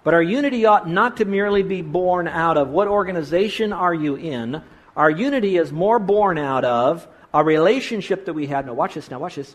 But 0.04 0.14
our 0.14 0.22
unity 0.22 0.66
ought 0.66 0.88
not 0.88 1.18
to 1.18 1.24
merely 1.24 1.62
be 1.62 1.82
born 1.82 2.28
out 2.28 2.56
of 2.56 2.68
what 2.68 2.88
organization 2.88 3.72
are 3.72 3.94
you 3.94 4.14
in. 4.16 4.62
Our 4.96 5.10
unity 5.10 5.56
is 5.56 5.70
more 5.72 5.98
born 5.98 6.38
out 6.38 6.64
of 6.64 7.06
a 7.32 7.44
relationship 7.44 8.24
that 8.24 8.32
we 8.32 8.46
have. 8.46 8.66
Now, 8.66 8.74
watch 8.74 8.94
this. 8.94 9.10
Now, 9.10 9.18
watch 9.18 9.36
this. 9.36 9.54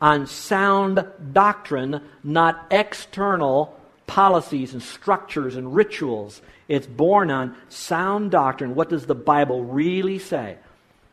On 0.00 0.26
sound 0.26 1.06
doctrine, 1.32 2.00
not 2.22 2.66
external 2.70 3.78
policies 4.06 4.72
and 4.72 4.82
structures 4.82 5.56
and 5.56 5.74
rituals. 5.74 6.40
It's 6.68 6.86
born 6.86 7.30
on 7.30 7.56
sound 7.68 8.30
doctrine. 8.30 8.74
What 8.74 8.88
does 8.88 9.06
the 9.06 9.14
Bible 9.14 9.64
really 9.64 10.18
say? 10.18 10.58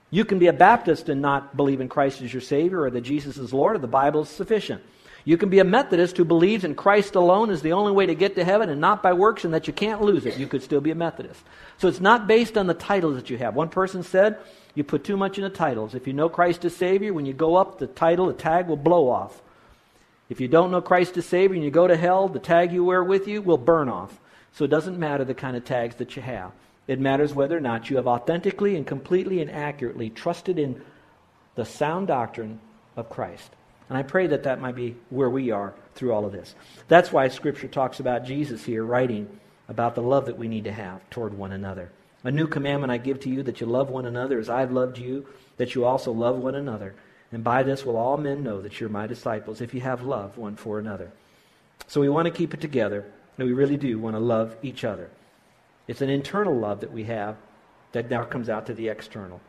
You 0.09 0.25
can 0.25 0.37
be 0.37 0.47
a 0.47 0.53
Baptist 0.53 1.09
and 1.09 1.21
not 1.21 1.57
believe 1.57 1.81
in 1.81 1.89
Christ 1.89 2.21
as 2.21 2.31
your 2.31 2.41
Savior 2.41 2.81
or 2.81 2.91
that 2.91 3.01
Jesus 3.01 3.37
is 3.37 3.53
Lord 3.53 3.75
or 3.75 3.79
the 3.79 3.87
Bible 3.87 4.21
is 4.21 4.29
sufficient. 4.29 4.83
You 5.25 5.37
can 5.37 5.49
be 5.49 5.59
a 5.59 5.63
Methodist 5.63 6.17
who 6.17 6.25
believes 6.25 6.65
in 6.65 6.75
Christ 6.75 7.15
alone 7.15 7.49
is 7.49 7.61
the 7.61 7.71
only 7.73 7.93
way 7.93 8.05
to 8.05 8.15
get 8.15 8.35
to 8.35 8.43
heaven 8.43 8.69
and 8.69 8.81
not 8.81 9.01
by 9.01 9.13
works 9.13 9.45
and 9.45 9.53
that 9.53 9.67
you 9.67 9.73
can't 9.73 10.01
lose 10.01 10.25
it. 10.25 10.37
You 10.37 10.47
could 10.47 10.63
still 10.63 10.81
be 10.81 10.91
a 10.91 10.95
Methodist. 10.95 11.41
So 11.77 11.87
it's 11.87 12.01
not 12.01 12.27
based 12.27 12.57
on 12.57 12.67
the 12.67 12.73
titles 12.73 13.15
that 13.15 13.29
you 13.29 13.37
have. 13.37 13.55
One 13.55 13.69
person 13.69 14.03
said, 14.03 14.37
you 14.75 14.83
put 14.83 15.03
too 15.03 15.15
much 15.15 15.37
in 15.37 15.43
the 15.43 15.49
titles. 15.49 15.95
If 15.95 16.07
you 16.07 16.13
know 16.13 16.27
Christ 16.27 16.65
as 16.65 16.75
Savior, 16.75 17.13
when 17.13 17.25
you 17.25 17.33
go 17.33 17.55
up, 17.55 17.79
the 17.79 17.87
title, 17.87 18.27
the 18.27 18.33
tag 18.33 18.67
will 18.67 18.75
blow 18.75 19.09
off. 19.09 19.41
If 20.29 20.41
you 20.41 20.47
don't 20.47 20.71
know 20.71 20.81
Christ 20.81 21.15
as 21.15 21.25
Savior 21.25 21.55
and 21.55 21.63
you 21.63 21.71
go 21.71 21.87
to 21.87 21.95
hell, 21.95 22.27
the 22.27 22.39
tag 22.39 22.73
you 22.73 22.83
wear 22.83 23.03
with 23.03 23.27
you 23.27 23.41
will 23.41 23.57
burn 23.57 23.87
off. 23.87 24.19
So 24.53 24.65
it 24.65 24.69
doesn't 24.69 24.99
matter 24.99 25.23
the 25.23 25.33
kind 25.33 25.55
of 25.55 25.63
tags 25.63 25.95
that 25.97 26.15
you 26.15 26.21
have. 26.21 26.51
It 26.87 26.99
matters 26.99 27.33
whether 27.33 27.57
or 27.57 27.61
not 27.61 27.89
you 27.89 27.95
have 27.95 28.07
authentically 28.07 28.75
and 28.75 28.85
completely 28.85 29.41
and 29.41 29.49
accurately 29.49 30.09
trusted 30.09 30.59
in 30.59 30.81
the 31.55 31.65
sound 31.65 32.07
doctrine 32.07 32.59
of 32.97 33.09
Christ. 33.09 33.51
And 33.89 33.97
I 33.97 34.03
pray 34.03 34.27
that 34.27 34.43
that 34.43 34.61
might 34.61 34.75
be 34.75 34.95
where 35.09 35.29
we 35.29 35.51
are 35.51 35.73
through 35.95 36.13
all 36.13 36.25
of 36.25 36.31
this. 36.31 36.55
That's 36.87 37.11
why 37.11 37.27
Scripture 37.27 37.67
talks 37.67 37.99
about 37.99 38.25
Jesus 38.25 38.63
here 38.63 38.83
writing 38.83 39.39
about 39.67 39.95
the 39.95 40.01
love 40.01 40.25
that 40.25 40.37
we 40.37 40.47
need 40.47 40.63
to 40.63 40.71
have 40.71 41.07
toward 41.09 41.37
one 41.37 41.51
another. 41.51 41.91
A 42.23 42.31
new 42.31 42.47
commandment 42.47 42.91
I 42.91 42.97
give 42.97 43.19
to 43.21 43.29
you 43.29 43.43
that 43.43 43.59
you 43.59 43.67
love 43.67 43.89
one 43.89 44.05
another 44.05 44.39
as 44.39 44.49
I've 44.49 44.71
loved 44.71 44.97
you, 44.97 45.25
that 45.57 45.75
you 45.75 45.85
also 45.85 46.11
love 46.11 46.37
one 46.37 46.55
another. 46.55 46.95
And 47.31 47.43
by 47.43 47.63
this 47.63 47.83
will 47.83 47.97
all 47.97 48.17
men 48.17 48.43
know 48.43 48.61
that 48.61 48.79
you're 48.79 48.89
my 48.89 49.07
disciples 49.07 49.59
if 49.59 49.73
you 49.73 49.81
have 49.81 50.03
love 50.03 50.37
one 50.37 50.55
for 50.55 50.79
another. 50.79 51.11
So 51.87 51.99
we 51.99 52.09
want 52.09 52.27
to 52.27 52.31
keep 52.31 52.53
it 52.53 52.61
together, 52.61 53.05
and 53.37 53.47
we 53.47 53.53
really 53.53 53.77
do 53.77 53.99
want 53.99 54.15
to 54.15 54.19
love 54.19 54.55
each 54.61 54.83
other. 54.83 55.09
It's 55.87 56.01
an 56.01 56.09
internal 56.09 56.55
love 56.55 56.79
that 56.79 56.93
we 56.93 57.03
have 57.05 57.35
that 57.91 58.09
now 58.09 58.23
comes 58.23 58.49
out 58.49 58.65
to 58.67 58.73
the 58.73 58.87
external. 58.87 59.41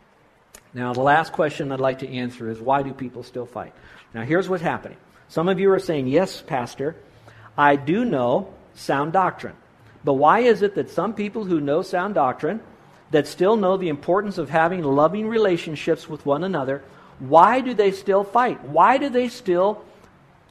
Now, 0.75 0.93
the 0.93 1.01
last 1.01 1.33
question 1.33 1.71
I'd 1.71 1.81
like 1.81 2.01
to 2.01 2.09
answer 2.09 2.51
is 2.51 2.61
why 2.61 2.83
do 2.83 2.93
people 2.93 3.23
still 3.23 3.47
fight? 3.47 3.73
Now, 4.13 4.23
here's 4.23 4.49
what's 4.49 4.63
happening. 4.63 4.99
Some 5.29 5.49
of 5.49 5.61
you 5.61 5.71
are 5.71 5.79
saying, 5.79 6.09
Yes, 6.09 6.43
Pastor, 6.43 6.97
I 7.57 7.77
do 7.77 8.05
know 8.05 8.53
sound 8.75 9.13
doctrine. 9.13 9.55
But 10.03 10.15
why 10.15 10.41
is 10.41 10.63
it 10.63 10.75
that 10.75 10.91
some 10.91 11.15
people 11.15 11.45
who 11.45 11.61
know 11.61 11.83
sound 11.83 12.15
doctrine, 12.15 12.61
that 13.11 13.27
still 13.27 13.57
know 13.57 13.77
the 13.77 13.89
importance 13.89 14.37
of 14.37 14.51
having 14.51 14.83
loving 14.83 15.29
relationships 15.29 16.09
with 16.09 16.27
one 16.27 16.43
another, 16.43 16.83
why 17.21 17.61
do 17.61 17.73
they 17.73 17.93
still 17.93 18.25
fight? 18.25 18.63
Why 18.65 18.99
do 18.99 19.09
they 19.09 19.29
still 19.29 19.85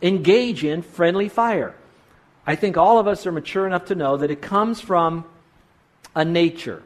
engage 0.02 0.64
in 0.64 0.82
friendly 0.82 1.30
fire? 1.30 1.76
I 2.48 2.56
think 2.56 2.78
all 2.78 3.00
of 3.00 3.08
us 3.08 3.26
are 3.26 3.32
mature 3.32 3.68
enough 3.68 3.86
to 3.86 3.96
know 3.96 4.18
that 4.18 4.32
it 4.32 4.42
comes 4.42 4.80
from 4.80 5.26
a 6.16 6.26
nature. 6.26 6.82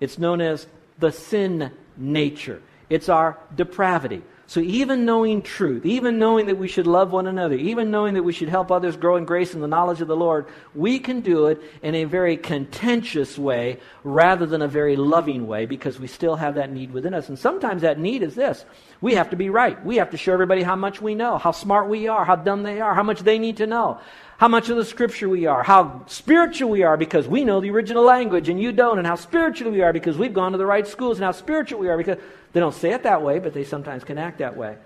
It's 0.00 0.18
known 0.18 0.40
as 0.40 0.66
the 0.98 1.12
sin 1.12 1.70
nature. 1.96 2.62
It's 2.90 3.08
our 3.08 3.38
depravity. 3.54 4.22
So 4.50 4.58
even 4.58 5.04
knowing 5.04 5.42
truth, 5.42 5.86
even 5.86 6.18
knowing 6.18 6.46
that 6.46 6.58
we 6.58 6.66
should 6.66 6.88
love 6.88 7.12
one 7.12 7.28
another, 7.28 7.54
even 7.54 7.92
knowing 7.92 8.14
that 8.14 8.24
we 8.24 8.32
should 8.32 8.48
help 8.48 8.72
others 8.72 8.96
grow 8.96 9.14
in 9.14 9.24
grace 9.24 9.54
and 9.54 9.62
the 9.62 9.68
knowledge 9.68 10.00
of 10.00 10.08
the 10.08 10.16
Lord, 10.16 10.46
we 10.74 10.98
can 10.98 11.20
do 11.20 11.46
it 11.46 11.62
in 11.82 11.94
a 11.94 12.02
very 12.02 12.36
contentious 12.36 13.38
way 13.38 13.78
rather 14.02 14.46
than 14.46 14.60
a 14.60 14.66
very 14.66 14.96
loving 14.96 15.46
way 15.46 15.66
because 15.66 16.00
we 16.00 16.08
still 16.08 16.34
have 16.34 16.56
that 16.56 16.72
need 16.72 16.92
within 16.92 17.14
us. 17.14 17.28
And 17.28 17.38
sometimes 17.38 17.82
that 17.82 18.00
need 18.00 18.24
is 18.24 18.34
this. 18.34 18.64
We 19.00 19.14
have 19.14 19.30
to 19.30 19.36
be 19.36 19.50
right. 19.50 19.82
We 19.84 19.98
have 19.98 20.10
to 20.10 20.16
show 20.16 20.32
everybody 20.32 20.64
how 20.64 20.74
much 20.74 21.00
we 21.00 21.14
know, 21.14 21.38
how 21.38 21.52
smart 21.52 21.88
we 21.88 22.08
are, 22.08 22.24
how 22.24 22.34
dumb 22.34 22.64
they 22.64 22.80
are, 22.80 22.92
how 22.92 23.04
much 23.04 23.20
they 23.20 23.38
need 23.38 23.58
to 23.58 23.68
know 23.68 24.00
how 24.40 24.48
much 24.48 24.70
of 24.70 24.76
the 24.78 24.84
scripture 24.86 25.28
we 25.28 25.44
are, 25.44 25.62
how 25.62 26.02
spiritual 26.06 26.70
we 26.70 26.82
are 26.82 26.96
because 26.96 27.28
we 27.28 27.44
know 27.44 27.60
the 27.60 27.68
original 27.68 28.02
language 28.02 28.48
and 28.48 28.58
you 28.58 28.72
don't, 28.72 28.96
and 28.96 29.06
how 29.06 29.14
spiritual 29.14 29.70
we 29.70 29.82
are 29.82 29.92
because 29.92 30.16
we've 30.16 30.32
gone 30.32 30.52
to 30.52 30.56
the 30.56 30.64
right 30.64 30.88
schools, 30.88 31.18
and 31.18 31.26
how 31.26 31.32
spiritual 31.32 31.78
we 31.78 31.90
are 31.90 31.98
because 31.98 32.16
they 32.52 32.60
don't 32.60 32.74
say 32.74 32.92
it 32.92 33.04
that 33.04 33.22
way, 33.22 33.38
but 33.38 33.54
they 33.54 33.64
sometimes 33.64 34.04
can 34.04 34.18
act 34.18 34.38
that 34.38 34.56
way. 34.56 34.76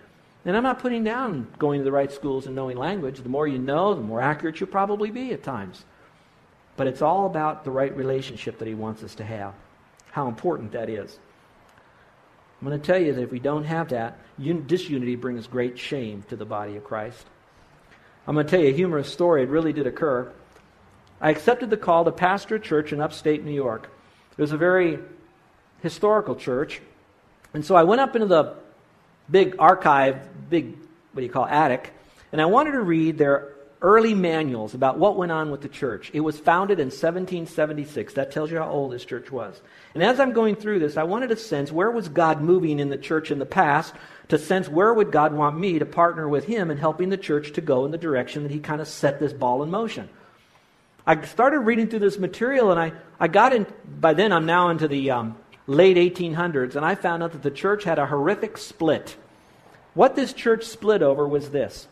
And 0.45 0.57
I'm 0.57 0.63
not 0.63 0.81
putting 0.81 1.05
down 1.05 1.47
going 1.59 1.81
to 1.81 1.85
the 1.85 1.93
right 1.93 2.13
schools 2.13 2.47
and 2.47 2.55
knowing 2.55 2.77
language. 2.77 3.19
The 3.19 3.29
more 3.29 3.49
you 3.49 3.59
know, 3.59 3.95
the 3.95 4.03
more 4.03 4.21
accurate 4.21 4.61
you'll 4.61 4.69
probably 4.69 5.11
be 5.11 5.33
at 5.33 5.43
times. 5.43 5.85
But 6.77 6.87
it's 6.87 7.03
all 7.03 7.27
about 7.27 7.65
the 7.65 7.71
right 7.71 7.97
relationship 7.97 8.59
that 8.59 8.69
he 8.69 8.75
wants 8.75 9.03
us 9.03 9.15
to 9.17 9.25
have, 9.25 9.55
how 10.11 10.29
important 10.29 10.73
that 10.73 10.91
is. 10.91 11.19
I'm 12.61 12.69
going 12.69 12.81
to 12.81 12.87
tell 12.87 13.01
you 13.01 13.13
that 13.15 13.23
if 13.23 13.31
we 13.31 13.39
don't 13.39 13.65
have 13.65 13.91
that, 13.91 14.19
disunity 14.67 15.17
brings 15.17 15.47
great 15.47 15.79
shame 15.79 16.25
to 16.29 16.37
the 16.37 16.45
body 16.45 16.77
of 16.77 16.85
Christ. 16.85 17.27
I'm 18.27 18.35
going 18.35 18.47
to 18.47 18.51
tell 18.51 18.61
you 18.61 18.71
a 18.71 18.77
humorous 18.77 19.13
story. 19.13 19.43
It 19.43 19.49
really 19.49 19.73
did 19.73 19.87
occur. 19.87 20.33
I 21.21 21.31
accepted 21.31 21.71
the 21.71 21.77
call 21.77 22.05
to 22.05 22.13
pastor 22.13 22.57
a 22.57 22.61
church 22.61 22.93
in 22.93 23.01
upstate 23.01 23.45
New 23.45 23.53
York. 23.53 23.89
It 24.37 24.41
was 24.41 24.53
a 24.53 24.57
very 24.57 24.99
historical 25.83 26.35
church. 26.35 26.81
And 27.55 27.65
so 27.65 27.77
I 27.77 27.85
went 27.85 28.01
up 28.01 28.15
into 28.15 28.27
the 28.27 28.55
big 29.31 29.57
archive, 29.59 30.51
big, 30.51 30.77
what 31.13 31.21
do 31.21 31.23
you 31.23 31.33
call, 31.33 31.47
attic, 31.47 31.93
and 32.33 32.43
I 32.43 32.47
wanted 32.47 32.73
to 32.73 32.81
read 32.81 33.17
their 33.17 33.55
early 33.81 34.15
manuals 34.15 34.75
about 34.75 34.99
what 34.99 35.17
went 35.17 35.31
on 35.31 35.51
with 35.51 35.61
the 35.61 35.69
church. 35.69 36.11
It 36.15 36.21
was 36.21 36.39
founded 36.39 36.81
in 36.81 36.87
1776. 36.87 38.15
That 38.15 38.33
tells 38.33 38.51
you 38.51 38.57
how 38.57 38.69
old 38.69 38.93
this 38.93 39.05
church 39.05 39.31
was. 39.31 39.61
And 39.93 40.03
as 40.03 40.19
I'm 40.19 40.33
going 40.33 40.57
through 40.57 40.79
this, 40.79 40.97
I 40.97 41.03
wanted 41.03 41.29
to 41.29 41.37
sense 41.37 41.71
where 41.71 41.91
was 41.91 42.09
God 42.09 42.41
moving 42.41 42.81
in 42.81 42.89
the 42.89 42.97
church 42.97 43.31
in 43.31 43.39
the 43.39 43.47
past 43.47 43.95
to 44.29 44.39
sense 44.39 44.71
where 44.71 44.93
would 44.93 45.13
God 45.13 45.35
want 45.35 45.59
me 45.59 45.79
to 45.79 45.87
partner 45.87 46.27
with 46.27 46.47
him 46.47 46.71
in 46.71 46.79
helping 46.79 47.11
the 47.11 47.19
church 47.19 47.53
to 47.53 47.61
go 47.61 47.85
in 47.85 47.91
the 47.91 47.99
direction 47.99 48.43
that 48.43 48.53
he 48.53 48.59
kind 48.59 48.81
of 48.81 48.89
set 48.89 49.21
this 49.21 49.35
ball 49.35 49.63
in 49.63 49.71
motion. 49.71 50.09
I 51.07 51.23
started 51.27 51.61
reading 51.61 51.89
through 51.89 51.99
this 51.99 52.19
material 52.19 52.71
and 52.71 52.81
I, 52.81 52.93
I 53.21 53.29
got 53.29 53.53
in, 53.53 53.67
by 54.01 54.15
then 54.15 54.33
I'm 54.33 54.47
now 54.47 54.71
into 54.71 54.89
the 54.89 55.11
um, 55.11 55.37
late 55.67 55.97
1800s, 55.97 56.77
and 56.77 56.85
I 56.85 56.95
found 56.95 57.23
out 57.23 57.33
that 57.33 57.43
the 57.43 57.51
church 57.51 57.85
had 57.85 57.99
a 57.99 58.07
horrific 58.07 58.59
split. 58.59 59.17
What 59.95 60.17
this 60.17 60.33
church 60.33 60.65
split 60.65 61.03
over 61.03 61.27
was 61.27 61.51
this 61.51 61.89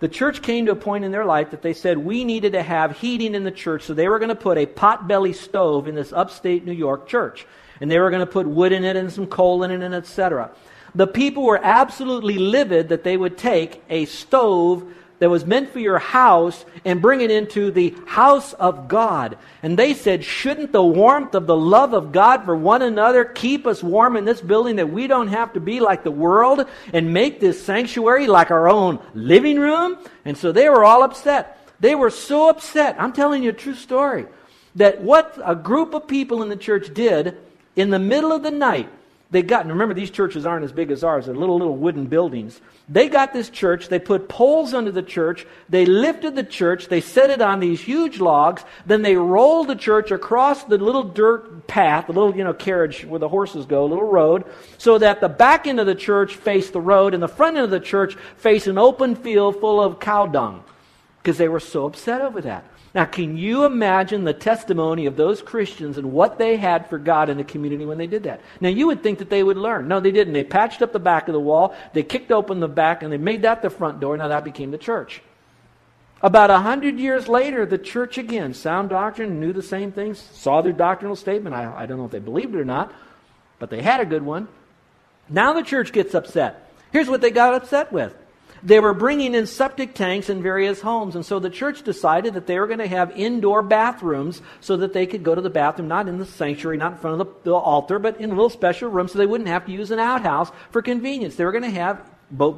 the 0.00 0.08
church 0.08 0.42
came 0.42 0.66
to 0.66 0.72
a 0.72 0.76
point 0.76 1.04
in 1.04 1.10
their 1.10 1.24
life 1.24 1.50
that 1.50 1.62
they 1.62 1.72
said 1.72 1.98
we 1.98 2.24
needed 2.24 2.52
to 2.52 2.62
have 2.62 2.98
heating 2.98 3.34
in 3.34 3.42
the 3.42 3.50
church, 3.50 3.82
so 3.82 3.94
they 3.94 4.08
were 4.08 4.18
going 4.18 4.28
to 4.28 4.34
put 4.34 4.58
a 4.58 4.66
potbelly 4.66 5.34
stove 5.34 5.88
in 5.88 5.94
this 5.94 6.12
upstate 6.12 6.64
New 6.64 6.72
York 6.72 7.08
church. 7.08 7.46
And 7.80 7.90
they 7.90 7.98
were 7.98 8.10
going 8.10 8.24
to 8.24 8.32
put 8.32 8.46
wood 8.46 8.72
in 8.72 8.84
it 8.84 8.96
and 8.96 9.12
some 9.12 9.26
coal 9.26 9.62
in 9.64 9.70
it 9.70 9.82
and 9.82 9.94
etc. 9.94 10.50
The 10.94 11.06
people 11.06 11.44
were 11.44 11.60
absolutely 11.62 12.38
livid 12.38 12.88
that 12.88 13.04
they 13.04 13.16
would 13.16 13.36
take 13.38 13.82
a 13.90 14.04
stove 14.04 14.92
that 15.18 15.30
was 15.30 15.44
meant 15.44 15.70
for 15.70 15.80
your 15.80 15.98
house 15.98 16.64
and 16.84 17.02
bring 17.02 17.20
it 17.20 17.30
into 17.30 17.70
the 17.70 17.94
house 18.06 18.52
of 18.52 18.88
God. 18.88 19.36
And 19.62 19.78
they 19.78 19.94
said, 19.94 20.24
shouldn't 20.24 20.72
the 20.72 20.82
warmth 20.82 21.34
of 21.34 21.46
the 21.46 21.56
love 21.56 21.92
of 21.92 22.12
God 22.12 22.44
for 22.44 22.54
one 22.54 22.82
another 22.82 23.24
keep 23.24 23.66
us 23.66 23.82
warm 23.82 24.16
in 24.16 24.24
this 24.24 24.40
building 24.40 24.76
that 24.76 24.90
we 24.92 25.06
don't 25.06 25.28
have 25.28 25.52
to 25.54 25.60
be 25.60 25.80
like 25.80 26.04
the 26.04 26.10
world 26.10 26.66
and 26.92 27.12
make 27.12 27.40
this 27.40 27.64
sanctuary 27.64 28.26
like 28.26 28.50
our 28.50 28.68
own 28.68 29.00
living 29.14 29.58
room? 29.58 29.98
And 30.24 30.36
so 30.36 30.52
they 30.52 30.68
were 30.68 30.84
all 30.84 31.02
upset. 31.02 31.68
They 31.80 31.94
were 31.94 32.10
so 32.10 32.48
upset. 32.48 32.96
I'm 32.98 33.12
telling 33.12 33.42
you 33.42 33.50
a 33.50 33.54
true 33.54 33.74
story. 33.74 34.26
That 34.76 35.00
what 35.00 35.38
a 35.44 35.56
group 35.56 35.94
of 35.94 36.06
people 36.06 36.42
in 36.42 36.48
the 36.48 36.56
church 36.56 36.94
did 36.94 37.36
in 37.74 37.90
the 37.90 37.98
middle 37.98 38.32
of 38.32 38.42
the 38.42 38.50
night, 38.50 38.88
they 39.30 39.42
got, 39.42 39.60
and 39.60 39.70
remember 39.70 39.92
these 39.92 40.10
churches 40.10 40.46
aren't 40.46 40.64
as 40.64 40.72
big 40.72 40.90
as 40.90 41.04
ours, 41.04 41.26
they're 41.26 41.34
little, 41.34 41.58
little 41.58 41.76
wooden 41.76 42.06
buildings. 42.06 42.62
They 42.88 43.10
got 43.10 43.34
this 43.34 43.50
church, 43.50 43.88
they 43.88 43.98
put 43.98 44.26
poles 44.26 44.72
under 44.72 44.90
the 44.90 45.02
church, 45.02 45.46
they 45.68 45.84
lifted 45.84 46.34
the 46.34 46.42
church, 46.42 46.86
they 46.86 47.02
set 47.02 47.28
it 47.28 47.42
on 47.42 47.60
these 47.60 47.82
huge 47.82 48.20
logs, 48.20 48.64
then 48.86 49.02
they 49.02 49.16
rolled 49.16 49.68
the 49.68 49.76
church 49.76 50.10
across 50.10 50.64
the 50.64 50.78
little 50.78 51.02
dirt 51.02 51.66
path, 51.66 52.06
the 52.06 52.14
little, 52.14 52.34
you 52.34 52.42
know, 52.42 52.54
carriage 52.54 53.04
where 53.04 53.18
the 53.18 53.28
horses 53.28 53.66
go, 53.66 53.84
a 53.84 53.86
little 53.86 54.08
road, 54.08 54.44
so 54.78 54.96
that 54.96 55.20
the 55.20 55.28
back 55.28 55.66
end 55.66 55.78
of 55.78 55.86
the 55.86 55.94
church 55.94 56.36
faced 56.36 56.72
the 56.72 56.80
road 56.80 57.12
and 57.12 57.22
the 57.22 57.28
front 57.28 57.56
end 57.56 57.64
of 57.64 57.70
the 57.70 57.80
church 57.80 58.16
faced 58.38 58.66
an 58.66 58.78
open 58.78 59.14
field 59.14 59.60
full 59.60 59.82
of 59.82 60.00
cow 60.00 60.24
dung. 60.26 60.64
Because 61.22 61.36
they 61.36 61.48
were 61.48 61.60
so 61.60 61.84
upset 61.84 62.22
over 62.22 62.40
that. 62.42 62.64
Now, 62.98 63.04
can 63.04 63.36
you 63.36 63.64
imagine 63.64 64.24
the 64.24 64.34
testimony 64.34 65.06
of 65.06 65.14
those 65.14 65.40
Christians 65.40 65.98
and 65.98 66.10
what 66.10 66.36
they 66.36 66.56
had 66.56 66.90
for 66.90 66.98
God 66.98 67.28
in 67.28 67.36
the 67.36 67.44
community 67.44 67.84
when 67.84 67.96
they 67.96 68.08
did 68.08 68.24
that? 68.24 68.40
Now, 68.60 68.70
you 68.70 68.88
would 68.88 69.04
think 69.04 69.20
that 69.20 69.30
they 69.30 69.44
would 69.44 69.56
learn. 69.56 69.86
No, 69.86 70.00
they 70.00 70.10
didn't. 70.10 70.32
They 70.32 70.42
patched 70.42 70.82
up 70.82 70.92
the 70.92 70.98
back 70.98 71.28
of 71.28 71.32
the 71.32 71.38
wall, 71.38 71.76
they 71.92 72.02
kicked 72.02 72.32
open 72.32 72.58
the 72.58 72.66
back, 72.66 73.04
and 73.04 73.12
they 73.12 73.16
made 73.16 73.42
that 73.42 73.62
the 73.62 73.70
front 73.70 74.00
door. 74.00 74.16
Now, 74.16 74.26
that 74.26 74.42
became 74.42 74.72
the 74.72 74.78
church. 74.78 75.22
About 76.22 76.50
a 76.50 76.58
hundred 76.58 76.98
years 76.98 77.28
later, 77.28 77.64
the 77.64 77.78
church 77.78 78.18
again, 78.18 78.52
sound 78.52 78.88
doctrine, 78.88 79.38
knew 79.38 79.52
the 79.52 79.62
same 79.62 79.92
things, 79.92 80.18
saw 80.18 80.60
their 80.60 80.72
doctrinal 80.72 81.14
statement. 81.14 81.54
I, 81.54 81.72
I 81.72 81.86
don't 81.86 81.98
know 81.98 82.06
if 82.06 82.10
they 82.10 82.18
believed 82.18 82.56
it 82.56 82.58
or 82.58 82.64
not, 82.64 82.92
but 83.60 83.70
they 83.70 83.80
had 83.80 84.00
a 84.00 84.06
good 84.06 84.24
one. 84.24 84.48
Now 85.28 85.52
the 85.52 85.62
church 85.62 85.92
gets 85.92 86.16
upset. 86.16 86.68
Here's 86.90 87.08
what 87.08 87.20
they 87.20 87.30
got 87.30 87.54
upset 87.54 87.92
with 87.92 88.12
they 88.62 88.80
were 88.80 88.94
bringing 88.94 89.34
in 89.34 89.46
septic 89.46 89.94
tanks 89.94 90.28
in 90.28 90.42
various 90.42 90.80
homes. 90.80 91.14
And 91.14 91.24
so 91.24 91.38
the 91.38 91.50
church 91.50 91.82
decided 91.82 92.34
that 92.34 92.46
they 92.46 92.58
were 92.58 92.66
going 92.66 92.78
to 92.78 92.88
have 92.88 93.10
indoor 93.12 93.62
bathrooms 93.62 94.42
so 94.60 94.76
that 94.78 94.92
they 94.92 95.06
could 95.06 95.22
go 95.22 95.34
to 95.34 95.40
the 95.40 95.50
bathroom, 95.50 95.88
not 95.88 96.08
in 96.08 96.18
the 96.18 96.26
sanctuary, 96.26 96.76
not 96.76 96.92
in 96.92 96.98
front 96.98 97.20
of 97.20 97.26
the, 97.26 97.50
the 97.50 97.54
altar, 97.54 97.98
but 97.98 98.20
in 98.20 98.30
a 98.30 98.34
little 98.34 98.50
special 98.50 98.90
room 98.90 99.08
so 99.08 99.18
they 99.18 99.26
wouldn't 99.26 99.48
have 99.48 99.66
to 99.66 99.72
use 99.72 99.90
an 99.90 99.98
outhouse 99.98 100.50
for 100.70 100.82
convenience. 100.82 101.36
They 101.36 101.44
were 101.44 101.52
going 101.52 101.64
to 101.64 101.70
have 101.70 102.04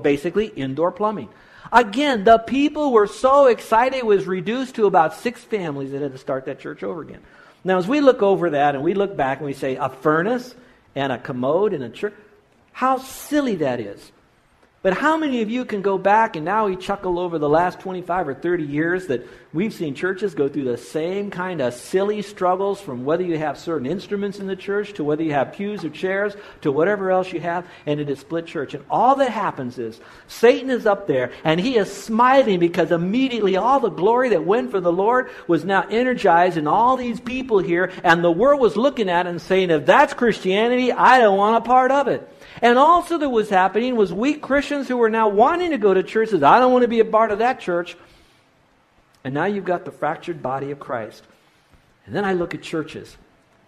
basically 0.02 0.46
indoor 0.46 0.92
plumbing. 0.92 1.28
Again, 1.72 2.24
the 2.24 2.38
people 2.38 2.92
were 2.92 3.06
so 3.06 3.46
excited 3.46 3.98
it 3.98 4.06
was 4.06 4.26
reduced 4.26 4.74
to 4.76 4.86
about 4.86 5.14
six 5.14 5.40
families 5.40 5.92
that 5.92 6.02
had 6.02 6.12
to 6.12 6.18
start 6.18 6.46
that 6.46 6.58
church 6.58 6.82
over 6.82 7.02
again. 7.02 7.20
Now, 7.62 7.78
as 7.78 7.86
we 7.86 8.00
look 8.00 8.22
over 8.22 8.50
that 8.50 8.74
and 8.74 8.82
we 8.82 8.94
look 8.94 9.16
back 9.16 9.38
and 9.38 9.46
we 9.46 9.52
say 9.52 9.76
a 9.76 9.88
furnace 9.88 10.54
and 10.94 11.12
a 11.12 11.18
commode 11.18 11.72
and 11.72 11.84
a 11.84 11.90
church, 11.90 12.14
how 12.72 12.98
silly 12.98 13.56
that 13.56 13.80
is. 13.80 14.10
But 14.82 14.94
how 14.94 15.16
many 15.16 15.42
of 15.42 15.50
you 15.50 15.64
can 15.64 15.82
go 15.82 15.98
back 15.98 16.36
and 16.36 16.44
now 16.44 16.66
we 16.66 16.76
chuckle 16.76 17.18
over 17.18 17.38
the 17.38 17.48
last 17.48 17.80
25 17.80 18.28
or 18.28 18.34
30 18.34 18.64
years 18.64 19.06
that 19.08 19.26
we've 19.52 19.74
seen 19.74 19.94
churches 19.94 20.34
go 20.34 20.48
through 20.48 20.64
the 20.64 20.76
same 20.76 21.30
kind 21.30 21.60
of 21.60 21.74
silly 21.74 22.22
struggles 22.22 22.80
from 22.80 23.04
whether 23.04 23.24
you 23.24 23.36
have 23.36 23.58
certain 23.58 23.86
instruments 23.86 24.38
in 24.38 24.46
the 24.46 24.54
church 24.56 24.92
to 24.94 25.02
whether 25.02 25.22
you 25.22 25.32
have 25.32 25.52
pews 25.52 25.84
or 25.84 25.90
chairs 25.90 26.34
to 26.60 26.70
whatever 26.70 27.10
else 27.10 27.32
you 27.32 27.40
have, 27.40 27.66
and 27.86 27.98
it 27.98 28.08
is 28.08 28.20
split 28.20 28.46
church. 28.46 28.74
And 28.74 28.84
all 28.88 29.16
that 29.16 29.30
happens 29.30 29.78
is 29.78 30.00
Satan 30.28 30.70
is 30.70 30.86
up 30.86 31.06
there 31.06 31.32
and 31.42 31.60
he 31.60 31.76
is 31.76 31.92
smiling 31.92 32.60
because 32.60 32.92
immediately 32.92 33.56
all 33.56 33.80
the 33.80 33.90
glory 33.90 34.28
that 34.30 34.44
went 34.44 34.70
for 34.70 34.80
the 34.80 34.92
Lord 34.92 35.30
was 35.46 35.64
now 35.64 35.86
energized 35.90 36.56
in 36.56 36.66
all 36.66 36.96
these 36.96 37.20
people 37.20 37.58
here, 37.58 37.92
and 38.04 38.22
the 38.22 38.30
world 38.30 38.60
was 38.60 38.76
looking 38.76 39.08
at 39.08 39.26
it 39.26 39.30
and 39.30 39.40
saying, 39.40 39.70
if 39.70 39.86
that's 39.86 40.14
Christianity, 40.14 40.92
I 40.92 41.18
don't 41.18 41.36
want 41.36 41.56
a 41.56 41.66
part 41.66 41.90
of 41.90 42.08
it. 42.08 42.28
And 42.62 42.78
also 42.78 43.18
that 43.18 43.30
was 43.30 43.48
happening 43.48 43.96
was 43.96 44.12
weak 44.12 44.42
Christians 44.42 44.86
who 44.86 44.96
were 44.96 45.10
now 45.10 45.28
wanting 45.28 45.70
to 45.70 45.78
go 45.78 45.94
to 45.94 46.02
churches. 46.02 46.42
I 46.42 46.58
don't 46.58 46.72
want 46.72 46.82
to 46.82 46.88
be 46.88 47.00
a 47.00 47.04
part 47.04 47.30
of 47.30 47.38
that 47.38 47.60
church. 47.60 47.96
And 49.24 49.34
now 49.34 49.44
you've 49.44 49.64
got 49.64 49.84
the 49.84 49.90
fractured 49.90 50.42
body 50.42 50.70
of 50.70 50.80
Christ. 50.80 51.24
And 52.06 52.14
then 52.14 52.24
I 52.24 52.32
look 52.32 52.54
at 52.54 52.62
churches 52.62 53.16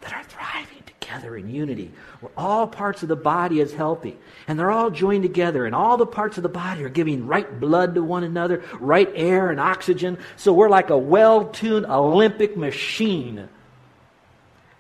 that 0.00 0.12
are 0.12 0.24
thriving 0.24 0.82
together 0.86 1.36
in 1.36 1.50
unity, 1.50 1.92
where 2.20 2.32
all 2.36 2.66
parts 2.66 3.02
of 3.02 3.08
the 3.08 3.16
body 3.16 3.60
is 3.60 3.72
healthy, 3.72 4.16
and 4.48 4.58
they're 4.58 4.70
all 4.70 4.90
joined 4.90 5.22
together, 5.22 5.66
and 5.66 5.74
all 5.74 5.96
the 5.96 6.06
parts 6.06 6.36
of 6.38 6.42
the 6.42 6.48
body 6.48 6.82
are 6.84 6.88
giving 6.88 7.26
right 7.26 7.60
blood 7.60 7.94
to 7.94 8.02
one 8.02 8.24
another, 8.24 8.62
right 8.80 9.10
air 9.14 9.50
and 9.50 9.60
oxygen. 9.60 10.18
So 10.36 10.52
we're 10.52 10.70
like 10.70 10.90
a 10.90 10.98
well 10.98 11.46
tuned 11.46 11.86
Olympic 11.86 12.56
machine. 12.56 13.48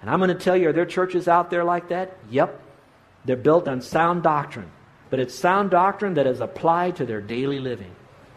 And 0.00 0.10
I'm 0.10 0.18
going 0.18 0.28
to 0.28 0.34
tell 0.34 0.56
you, 0.56 0.70
are 0.70 0.72
there 0.72 0.86
churches 0.86 1.28
out 1.28 1.50
there 1.50 1.64
like 1.64 1.88
that? 1.90 2.16
Yep. 2.30 2.60
They're 3.24 3.36
built 3.36 3.68
on 3.68 3.80
sound 3.80 4.24
doctrine, 4.24 4.70
but 5.10 5.20
it's 5.20 5.34
sound 5.34 5.70
doctrine 5.70 6.14
that 6.14 6.26
is 6.26 6.40
applied 6.40 6.96
to 6.96 7.06
their 7.06 7.20
daily 7.20 7.60
living. 7.60 7.94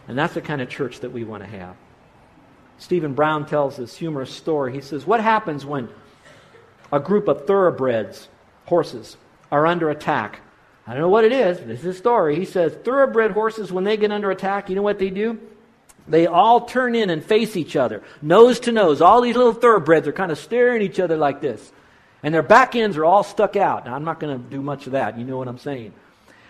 And 0.07 0.15
that's 0.15 0.35
the 0.35 0.41
kind 0.41 0.61
of 0.61 0.69
church 0.69 0.99
that 0.99 1.11
we 1.11 1.23
want 1.23 1.41
to 1.41 1.49
have. 1.49 1.75
Stephen 2.77 3.13
Brown 3.13 3.45
tells 3.45 3.77
this 3.77 3.95
humorous 3.95 4.31
story. 4.31 4.73
He 4.73 4.81
says, 4.81 5.05
What 5.05 5.21
happens 5.21 5.65
when 5.65 5.89
a 6.91 6.99
group 6.99 7.27
of 7.27 7.47
thoroughbreds, 7.47 8.27
horses, 8.65 9.17
are 9.51 9.65
under 9.65 9.89
attack? 9.89 10.41
I 10.87 10.93
don't 10.93 11.01
know 11.01 11.09
what 11.09 11.25
it 11.25 11.31
is, 11.31 11.57
but 11.57 11.67
this 11.67 11.79
is 11.79 11.95
a 11.95 11.97
story. 11.97 12.35
He 12.35 12.45
says, 12.45 12.73
Thoroughbred 12.83 13.31
horses, 13.31 13.71
when 13.71 13.83
they 13.83 13.97
get 13.97 14.11
under 14.11 14.31
attack, 14.31 14.69
you 14.69 14.75
know 14.75 14.81
what 14.81 14.99
they 14.99 15.09
do? 15.09 15.39
They 16.07 16.27
all 16.27 16.65
turn 16.65 16.93
in 16.93 17.09
and 17.09 17.23
face 17.23 17.55
each 17.57 17.75
other, 17.75 18.03
nose 18.21 18.59
to 18.61 18.71
nose. 18.71 19.01
All 19.01 19.21
these 19.21 19.35
little 19.35 19.53
thoroughbreds 19.53 20.07
are 20.07 20.13
kind 20.13 20.31
of 20.31 20.37
staring 20.37 20.75
at 20.75 20.81
each 20.83 20.99
other 20.99 21.17
like 21.17 21.41
this 21.41 21.71
and 22.25 22.33
their 22.33 22.41
back 22.41 22.75
ends 22.75 22.97
are 22.97 23.05
all 23.05 23.21
stuck 23.21 23.55
out. 23.55 23.85
Now, 23.85 23.93
I'm 23.93 24.03
not 24.03 24.19
going 24.19 24.35
to 24.35 24.49
do 24.49 24.59
much 24.59 24.87
of 24.87 24.93
that. 24.93 25.15
You 25.15 25.23
know 25.23 25.37
what 25.37 25.47
I'm 25.47 25.59
saying. 25.59 25.93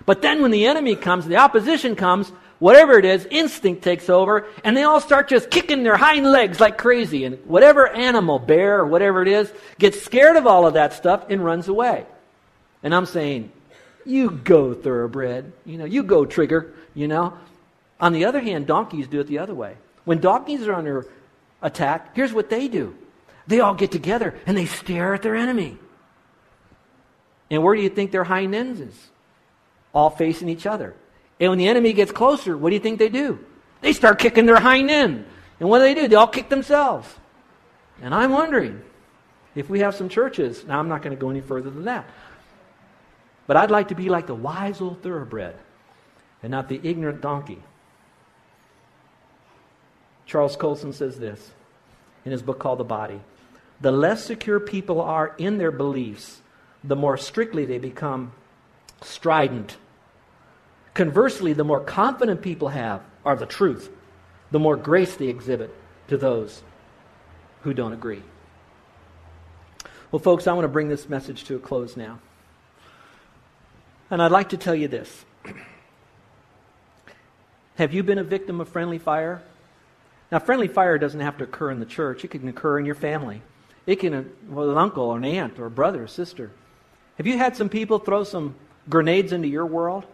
But 0.05 0.21
then 0.21 0.41
when 0.41 0.51
the 0.51 0.67
enemy 0.67 0.95
comes, 0.95 1.25
the 1.25 1.35
opposition 1.35 1.97
comes, 1.97 2.31
whatever 2.59 2.97
it 2.97 3.05
is, 3.05 3.27
instinct 3.29 3.83
takes 3.83 4.09
over, 4.09 4.47
and 4.63 4.75
they 4.75 4.83
all 4.83 4.99
start 4.99 5.27
just 5.27 5.49
kicking 5.49 5.83
their 5.83 5.97
hind 5.97 6.29
legs 6.31 6.59
like 6.59 6.77
crazy. 6.77 7.25
And 7.25 7.37
whatever 7.45 7.87
animal, 7.87 8.39
bear 8.39 8.79
or 8.79 8.85
whatever 8.85 9.21
it 9.21 9.27
is, 9.27 9.51
gets 9.79 10.01
scared 10.01 10.35
of 10.35 10.47
all 10.47 10.65
of 10.67 10.75
that 10.75 10.93
stuff 10.93 11.25
and 11.29 11.43
runs 11.43 11.67
away. 11.67 12.05
And 12.83 12.93
I'm 12.93 13.05
saying, 13.05 13.51
you 14.05 14.29
go, 14.29 14.73
thoroughbred. 14.73 15.51
You 15.65 15.77
know, 15.77 15.85
you 15.85 16.03
go, 16.03 16.25
trigger. 16.25 16.73
You 16.93 17.07
know. 17.07 17.37
On 17.99 18.13
the 18.13 18.25
other 18.25 18.39
hand, 18.39 18.67
donkeys 18.67 19.07
do 19.07 19.19
it 19.19 19.27
the 19.27 19.39
other 19.39 19.55
way. 19.55 19.75
When 20.03 20.19
donkeys 20.19 20.67
are 20.67 20.73
under 20.73 21.07
attack, 21.61 22.15
here's 22.15 22.33
what 22.33 22.49
they 22.49 22.67
do 22.67 22.95
they 23.47 23.59
all 23.59 23.75
get 23.75 23.91
together 23.91 24.35
and 24.45 24.57
they 24.57 24.65
stare 24.65 25.13
at 25.13 25.21
their 25.21 25.35
enemy. 25.35 25.77
And 27.49 27.63
where 27.63 27.75
do 27.75 27.81
you 27.81 27.89
think 27.89 28.11
their 28.11 28.23
hind 28.23 28.55
ends 28.55 28.79
is? 28.79 29.09
All 29.93 30.09
facing 30.09 30.49
each 30.49 30.65
other. 30.65 30.95
And 31.39 31.49
when 31.49 31.57
the 31.57 31.67
enemy 31.67 31.93
gets 31.93 32.11
closer, 32.11 32.57
what 32.57 32.69
do 32.69 32.75
you 32.75 32.81
think 32.81 32.99
they 32.99 33.09
do? 33.09 33.39
They 33.81 33.93
start 33.93 34.19
kicking 34.19 34.45
their 34.45 34.59
hind 34.59 34.89
end. 34.89 35.25
And 35.59 35.69
what 35.69 35.79
do 35.79 35.83
they 35.83 35.93
do? 35.93 36.07
They 36.07 36.15
all 36.15 36.27
kick 36.27 36.49
themselves. 36.49 37.13
And 38.01 38.13
I'm 38.13 38.31
wondering 38.31 38.81
if 39.53 39.69
we 39.69 39.79
have 39.79 39.95
some 39.95 40.09
churches. 40.09 40.65
Now, 40.65 40.79
I'm 40.79 40.89
not 40.89 41.01
going 41.01 41.15
to 41.15 41.19
go 41.19 41.29
any 41.29 41.41
further 41.41 41.69
than 41.69 41.85
that. 41.85 42.05
But 43.47 43.57
I'd 43.57 43.71
like 43.71 43.89
to 43.89 43.95
be 43.95 44.09
like 44.09 44.27
the 44.27 44.35
wise 44.35 44.81
old 44.81 45.03
thoroughbred 45.03 45.55
and 46.41 46.51
not 46.51 46.67
the 46.67 46.79
ignorant 46.83 47.21
donkey. 47.21 47.61
Charles 50.25 50.55
Colson 50.55 50.93
says 50.93 51.19
this 51.19 51.51
in 52.23 52.31
his 52.31 52.41
book 52.41 52.59
called 52.59 52.79
The 52.79 52.83
Body 52.83 53.21
the 53.81 53.91
less 53.91 54.23
secure 54.23 54.59
people 54.59 55.01
are 55.01 55.35
in 55.37 55.57
their 55.57 55.71
beliefs, 55.71 56.41
the 56.83 56.95
more 56.95 57.17
strictly 57.17 57.65
they 57.65 57.77
become 57.77 58.31
strident. 59.01 59.77
Conversely, 60.95 61.51
the 61.51 61.65
more 61.65 61.81
confident 61.81 62.41
people 62.41 62.69
have 62.69 63.01
are 63.25 63.35
the 63.35 63.45
truth, 63.45 63.91
the 64.49 64.59
more 64.59 64.77
grace 64.77 65.15
they 65.15 65.27
exhibit 65.27 65.69
to 66.07 66.17
those 66.17 66.63
who 67.61 67.73
don't 67.73 67.91
agree. 67.91 68.23
Well, 70.11 70.21
folks, 70.21 70.47
I 70.47 70.53
want 70.53 70.63
to 70.63 70.69
bring 70.69 70.87
this 70.87 71.09
message 71.09 71.43
to 71.45 71.57
a 71.57 71.59
close 71.59 71.97
now. 71.97 72.19
And 74.09 74.21
I'd 74.21 74.31
like 74.31 74.49
to 74.49 74.57
tell 74.57 74.73
you 74.73 74.87
this. 74.87 75.25
Have 77.75 77.93
you 77.93 78.01
been 78.01 78.17
a 78.17 78.23
victim 78.23 78.61
of 78.61 78.69
friendly 78.69 78.97
fire? 78.97 79.43
Now, 80.31 80.39
friendly 80.39 80.69
fire 80.69 80.97
doesn't 80.97 81.19
have 81.19 81.37
to 81.39 81.43
occur 81.43 81.71
in 81.71 81.81
the 81.81 81.85
church, 81.85 82.23
it 82.23 82.29
can 82.29 82.47
occur 82.47 82.79
in 82.79 82.85
your 82.85 82.95
family. 82.95 83.41
It 83.85 83.97
can, 83.97 84.31
with 84.47 84.69
an 84.69 84.77
uncle 84.77 85.03
or 85.03 85.17
an 85.17 85.25
aunt 85.25 85.59
or 85.59 85.65
a 85.65 85.71
brother 85.71 86.03
or 86.03 86.07
sister. 86.07 86.51
Have 87.17 87.27
you 87.27 87.37
had 87.37 87.57
some 87.57 87.67
people 87.67 87.99
throw 87.99 88.23
some 88.23 88.55
grenades 88.87 89.33
into 89.33 89.49
your 89.49 89.65
world? 89.65 90.05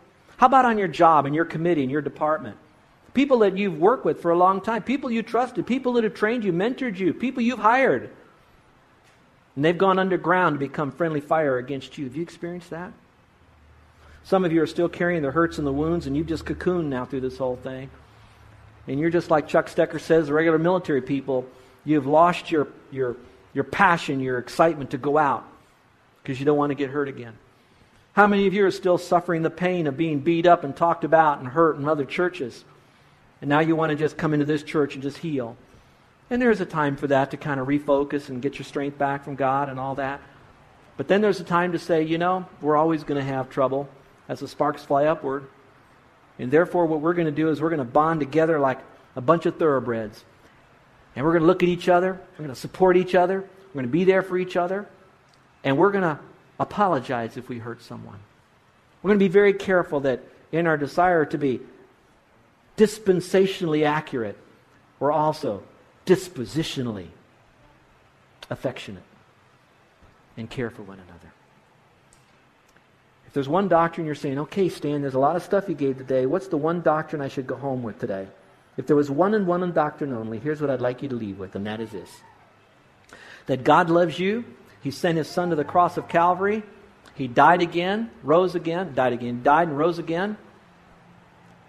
How 0.41 0.47
about 0.47 0.65
on 0.65 0.79
your 0.79 0.87
job, 0.87 1.27
in 1.27 1.35
your 1.35 1.45
committee, 1.45 1.83
in 1.83 1.91
your 1.91 2.01
department? 2.01 2.57
People 3.13 3.37
that 3.39 3.59
you've 3.59 3.77
worked 3.77 4.05
with 4.05 4.23
for 4.23 4.31
a 4.31 4.35
long 4.35 4.59
time, 4.59 4.81
people 4.81 5.11
you 5.11 5.21
trusted, 5.21 5.67
people 5.67 5.93
that 5.93 6.03
have 6.03 6.15
trained 6.15 6.43
you, 6.43 6.51
mentored 6.51 6.97
you, 6.97 7.13
people 7.13 7.43
you've 7.43 7.59
hired. 7.59 8.09
And 9.55 9.63
they've 9.63 9.77
gone 9.77 9.99
underground 9.99 10.55
to 10.55 10.59
become 10.59 10.91
friendly 10.91 11.21
fire 11.21 11.59
against 11.59 11.95
you. 11.99 12.05
Have 12.05 12.15
you 12.15 12.23
experienced 12.23 12.71
that? 12.71 12.91
Some 14.23 14.43
of 14.43 14.51
you 14.51 14.63
are 14.63 14.67
still 14.67 14.89
carrying 14.89 15.21
the 15.21 15.29
hurts 15.29 15.59
and 15.59 15.67
the 15.67 15.71
wounds, 15.71 16.07
and 16.07 16.17
you've 16.17 16.25
just 16.25 16.45
cocooned 16.45 16.85
now 16.85 17.05
through 17.05 17.21
this 17.21 17.37
whole 17.37 17.57
thing. 17.57 17.91
And 18.87 18.99
you're 18.99 19.11
just 19.11 19.29
like 19.29 19.47
Chuck 19.47 19.69
Stecker 19.69 20.01
says, 20.01 20.25
the 20.25 20.33
regular 20.33 20.57
military 20.57 21.03
people, 21.03 21.45
you've 21.85 22.07
lost 22.07 22.49
your, 22.49 22.67
your, 22.89 23.15
your 23.53 23.63
passion, 23.63 24.19
your 24.19 24.39
excitement 24.39 24.89
to 24.89 24.97
go 24.97 25.19
out 25.19 25.45
because 26.23 26.39
you 26.39 26.47
don't 26.47 26.57
want 26.57 26.71
to 26.71 26.75
get 26.75 26.89
hurt 26.89 27.09
again. 27.09 27.37
How 28.13 28.27
many 28.27 28.45
of 28.45 28.53
you 28.53 28.65
are 28.65 28.71
still 28.71 28.97
suffering 28.97 29.41
the 29.41 29.49
pain 29.49 29.87
of 29.87 29.95
being 29.95 30.19
beat 30.19 30.45
up 30.45 30.63
and 30.63 30.75
talked 30.75 31.03
about 31.03 31.39
and 31.39 31.47
hurt 31.47 31.77
in 31.77 31.87
other 31.87 32.03
churches? 32.03 32.65
And 33.39 33.49
now 33.49 33.59
you 33.59 33.75
want 33.75 33.91
to 33.91 33.95
just 33.95 34.17
come 34.17 34.33
into 34.33 34.45
this 34.45 34.63
church 34.63 34.95
and 34.95 35.03
just 35.03 35.17
heal. 35.17 35.55
And 36.29 36.41
there's 36.41 36.61
a 36.61 36.65
time 36.65 36.97
for 36.97 37.07
that 37.07 37.31
to 37.31 37.37
kind 37.37 37.59
of 37.59 37.67
refocus 37.67 38.29
and 38.29 38.41
get 38.41 38.59
your 38.59 38.65
strength 38.65 38.97
back 38.97 39.23
from 39.23 39.35
God 39.35 39.69
and 39.69 39.79
all 39.79 39.95
that. 39.95 40.21
But 40.97 41.07
then 41.07 41.21
there's 41.21 41.39
a 41.39 41.45
time 41.45 41.71
to 41.71 41.79
say, 41.79 42.03
you 42.03 42.17
know, 42.17 42.45
we're 42.61 42.75
always 42.75 43.03
going 43.03 43.19
to 43.19 43.25
have 43.25 43.49
trouble 43.49 43.89
as 44.27 44.39
the 44.41 44.47
sparks 44.47 44.83
fly 44.83 45.05
upward. 45.05 45.47
And 46.37 46.51
therefore, 46.51 46.85
what 46.85 47.01
we're 47.01 47.13
going 47.13 47.25
to 47.25 47.31
do 47.31 47.49
is 47.49 47.61
we're 47.61 47.69
going 47.69 47.79
to 47.79 47.85
bond 47.85 48.19
together 48.19 48.59
like 48.59 48.79
a 49.15 49.21
bunch 49.21 49.45
of 49.45 49.57
thoroughbreds. 49.57 50.23
And 51.15 51.25
we're 51.25 51.31
going 51.31 51.41
to 51.41 51.47
look 51.47 51.63
at 51.63 51.69
each 51.69 51.89
other. 51.89 52.13
We're 52.33 52.45
going 52.45 52.49
to 52.49 52.55
support 52.55 52.97
each 52.97 53.15
other. 53.15 53.41
We're 53.41 53.73
going 53.73 53.85
to 53.85 53.91
be 53.91 54.03
there 54.03 54.21
for 54.21 54.37
each 54.37 54.55
other. 54.55 54.87
And 55.63 55.77
we're 55.77 55.91
going 55.91 56.03
to 56.03 56.19
apologize 56.59 57.37
if 57.37 57.49
we 57.49 57.59
hurt 57.59 57.81
someone. 57.81 58.19
We're 59.01 59.09
going 59.09 59.19
to 59.19 59.25
be 59.25 59.31
very 59.31 59.53
careful 59.53 60.01
that 60.01 60.21
in 60.51 60.67
our 60.67 60.77
desire 60.77 61.25
to 61.25 61.37
be 61.37 61.59
dispensationally 62.77 63.85
accurate, 63.85 64.37
we're 64.99 65.11
also 65.11 65.63
dispositionally 66.05 67.07
affectionate 68.49 69.03
and 70.37 70.49
care 70.49 70.69
for 70.69 70.83
one 70.83 70.99
another. 70.99 71.33
If 73.27 73.33
there's 73.33 73.47
one 73.47 73.69
doctrine 73.69 74.05
you're 74.05 74.15
saying, 74.15 74.39
okay, 74.39 74.67
Stan, 74.67 75.01
there's 75.01 75.13
a 75.13 75.19
lot 75.19 75.35
of 75.35 75.43
stuff 75.43 75.69
you 75.69 75.75
gave 75.75 75.97
today. 75.97 76.25
What's 76.25 76.47
the 76.47 76.57
one 76.57 76.81
doctrine 76.81 77.21
I 77.21 77.29
should 77.29 77.47
go 77.47 77.55
home 77.55 77.81
with 77.81 77.99
today? 77.99 78.27
If 78.77 78.87
there 78.87 78.95
was 78.95 79.09
one 79.09 79.33
and 79.33 79.47
one 79.47 79.71
doctrine 79.71 80.13
only, 80.13 80.39
here's 80.39 80.59
what 80.59 80.69
I'd 80.69 80.81
like 80.81 81.01
you 81.01 81.09
to 81.09 81.15
leave 81.15 81.39
with, 81.39 81.55
and 81.55 81.65
that 81.65 81.79
is 81.79 81.91
this 81.91 82.09
that 83.47 83.63
God 83.63 83.89
loves 83.89 84.19
you 84.19 84.45
he 84.81 84.91
sent 84.91 85.17
his 85.17 85.27
son 85.27 85.49
to 85.51 85.55
the 85.55 85.63
cross 85.63 85.97
of 85.97 86.07
Calvary. 86.07 86.63
He 87.13 87.27
died 87.27 87.61
again, 87.61 88.09
rose 88.23 88.55
again, 88.55 88.93
died 88.95 89.13
again, 89.13 89.43
died 89.43 89.67
and 89.67 89.77
rose 89.77 89.99
again. 89.99 90.37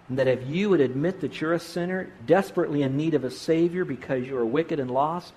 And 0.09 0.17
that 0.19 0.27
if 0.27 0.47
you 0.47 0.69
would 0.69 0.81
admit 0.81 1.21
that 1.21 1.39
you're 1.39 1.53
a 1.53 1.59
sinner, 1.59 2.11
desperately 2.25 2.81
in 2.81 2.97
need 2.97 3.13
of 3.13 3.23
a 3.23 3.31
Savior 3.31 3.85
because 3.85 4.25
you 4.27 4.37
are 4.37 4.45
wicked 4.45 4.79
and 4.79 4.89
lost, 4.91 5.33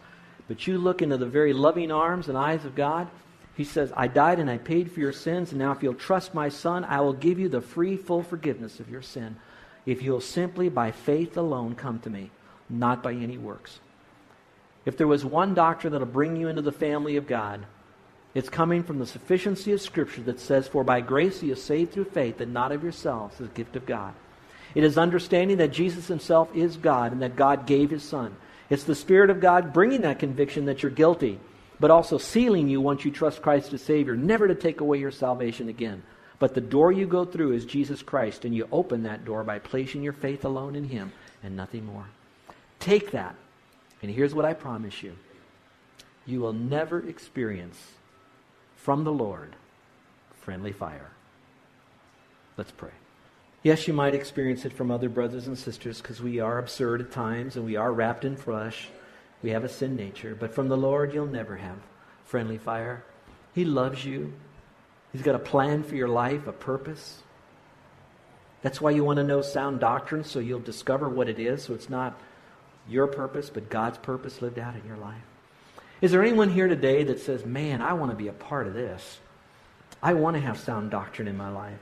but 0.49 0.67
you 0.67 0.79
look 0.79 1.03
into 1.03 1.17
the 1.17 1.27
very 1.27 1.53
loving 1.53 1.93
arms 1.93 2.29
and 2.29 2.37
eyes 2.37 2.65
of 2.65 2.75
God, 2.75 3.09
He 3.57 3.65
says, 3.65 3.93
I 3.97 4.09
died 4.09 4.39
and 4.39 4.51
I 4.51 4.59
paid 4.59 4.91
for 4.91 5.01
your 5.01 5.13
sins, 5.13 5.51
and 5.51 5.59
now 5.59 5.73
if 5.73 5.83
you'll 5.83 5.95
trust 5.95 6.35
my 6.35 6.49
Son, 6.49 6.85
I 6.85 7.01
will 7.01 7.13
give 7.13 7.39
you 7.39 7.49
the 7.49 7.61
free, 7.61 7.97
full 7.97 8.23
forgiveness 8.23 8.81
of 8.81 8.91
your 8.91 9.03
sin. 9.03 9.37
If 9.85 10.03
you'll 10.03 10.21
simply, 10.21 10.69
by 10.69 10.91
faith 10.91 11.37
alone, 11.37 11.75
come 11.75 11.99
to 12.01 12.11
me, 12.11 12.31
not 12.69 13.03
by 13.03 13.13
any 13.13 13.39
works. 13.39 13.81
If 14.87 14.97
there 14.97 15.09
was 15.09 15.25
one 15.25 15.53
doctrine 15.53 15.93
that'll 15.93 16.07
bring 16.07 16.37
you 16.37 16.49
into 16.49 16.63
the 16.63 16.73
family 16.73 17.17
of 17.17 17.27
God, 17.27 17.67
it's 18.35 18.49
coming 18.49 18.83
from 18.83 18.99
the 18.99 19.07
sufficiency 19.07 19.73
of 19.73 19.81
Scripture 19.81 20.23
that 20.23 20.41
says, 20.41 20.69
For 20.69 20.85
by 20.85 21.01
grace 21.01 21.43
you 21.43 21.53
are 21.53 21.57
saved 21.57 21.93
through 21.93 22.05
faith, 22.05 22.41
and 22.41 22.55
not 22.55 22.71
of 22.71 22.83
yourselves, 22.83 23.41
a 23.41 23.45
gift 23.45 23.77
of 23.77 23.85
God. 23.85 24.15
It 24.75 24.85
is 24.85 24.97
understanding 24.97 25.57
that 25.57 25.73
Jesus 25.73 26.07
himself 26.07 26.55
is 26.55 26.77
God 26.77 27.13
and 27.13 27.23
that 27.23 27.35
God 27.35 27.67
gave 27.67 27.91
his 27.91 28.03
Son. 28.03 28.37
It's 28.71 28.85
the 28.85 28.95
Spirit 28.95 29.31
of 29.31 29.41
God 29.41 29.73
bringing 29.73 30.03
that 30.03 30.19
conviction 30.19 30.67
that 30.67 30.83
you're 30.83 30.91
guilty, 30.93 31.41
but 31.81 31.91
also 31.91 32.19
sealing 32.19 32.69
you 32.69 32.81
once 32.81 33.05
you 33.05 33.11
trust 33.11 33.43
Christ 33.43 33.73
as 33.73 33.83
Savior, 33.83 34.17
never 34.17 34.47
to 34.47 34.55
take 34.55 34.81
away 34.81 34.99
your 34.99 35.11
salvation 35.11 35.69
again. 35.69 36.03
But 36.39 36.55
the 36.55 36.61
door 36.61 36.93
you 36.93 37.07
go 37.07 37.25
through 37.25 37.53
is 37.53 37.65
Jesus 37.65 38.03
Christ, 38.03 38.45
and 38.45 38.55
you 38.55 38.69
open 38.71 39.05
that 39.05 39.25
door 39.25 39.43
by 39.43 39.59
placing 39.59 40.03
your 40.03 40.13
faith 40.13 40.45
alone 40.45 40.77
in 40.77 40.85
Him 40.85 41.13
and 41.43 41.57
nothing 41.57 41.87
more. 41.87 42.07
Take 42.79 43.13
that 43.13 43.35
and 44.03 44.11
here's 44.11 44.35
what 44.35 44.45
I 44.45 44.55
promise 44.55 45.03
you 45.03 45.17
you 46.27 46.41
will 46.41 46.53
never 46.53 47.07
experience 47.09 47.79
from 48.75 49.05
the 49.05 49.13
Lord 49.13 49.55
friendly 50.41 50.73
fire. 50.73 51.11
Let's 52.57 52.73
pray. 52.73 52.91
Yes, 53.63 53.89
you 53.89 53.95
might 53.95 54.15
experience 54.15 54.65
it 54.65 54.73
from 54.73 54.91
other 54.91 55.09
brothers 55.09 55.47
and 55.47 55.59
sisters 55.59 56.01
because 56.01 56.23
we 56.23 56.41
are 56.41 56.59
absurd 56.59 57.01
at 57.01 57.11
times 57.11 57.57
and 57.57 57.65
we 57.65 57.77
are 57.77 57.93
wrapped 57.93 58.25
in 58.25 58.37
flesh. 58.37 58.89
We 59.43 59.51
have 59.51 59.65
a 59.65 59.69
sin 59.69 59.97
nature. 59.97 60.37
But 60.39 60.55
from 60.55 60.69
the 60.69 60.77
Lord, 60.77 61.13
you'll 61.13 61.27
never 61.27 61.57
have 61.57 61.79
friendly 62.25 62.59
fire. 62.59 63.05
He 63.55 63.65
loves 63.65 64.05
you, 64.05 64.33
He's 65.13 65.23
got 65.23 65.35
a 65.35 65.39
plan 65.39 65.83
for 65.83 65.97
your 65.97 66.09
life, 66.09 66.47
a 66.47 66.53
purpose. 66.53 67.23
That's 68.61 68.81
why 68.81 68.91
you 68.91 69.03
want 69.03 69.17
to 69.17 69.25
know 69.25 69.41
sound 69.41 69.81
doctrine 69.81 70.25
so 70.25 70.41
you'll 70.41 70.61
discover 70.61 71.09
what 71.09 71.29
it 71.29 71.39
is 71.39 71.63
so 71.63 71.73
it's 71.75 71.89
not 71.89 72.21
your 72.89 73.07
purpose, 73.07 73.51
but 73.51 73.71
God's 73.71 73.99
purpose 73.99 74.43
lived 74.43 74.59
out 74.59 74.75
in 74.75 74.87
your 74.87 74.97
life? 74.97 75.23
Is 76.01 76.13
there 76.13 76.23
anyone 76.23 76.51
here 76.51 76.69
today 76.69 77.05
that 77.05 77.21
says, 77.21 77.45
man, 77.45 77.81
I 77.81 77.95
want 77.95 78.11
to 78.11 78.17
be 78.17 78.29
a 78.29 78.33
part 78.33 78.67
of 78.67 78.75
this? 78.75 79.19
I 80.03 80.15
want 80.15 80.37
to 80.37 80.43
have 80.43 80.59
sound 80.59 80.91
doctrine 80.91 81.29
in 81.29 81.37
my 81.37 81.51
life. 81.51 81.79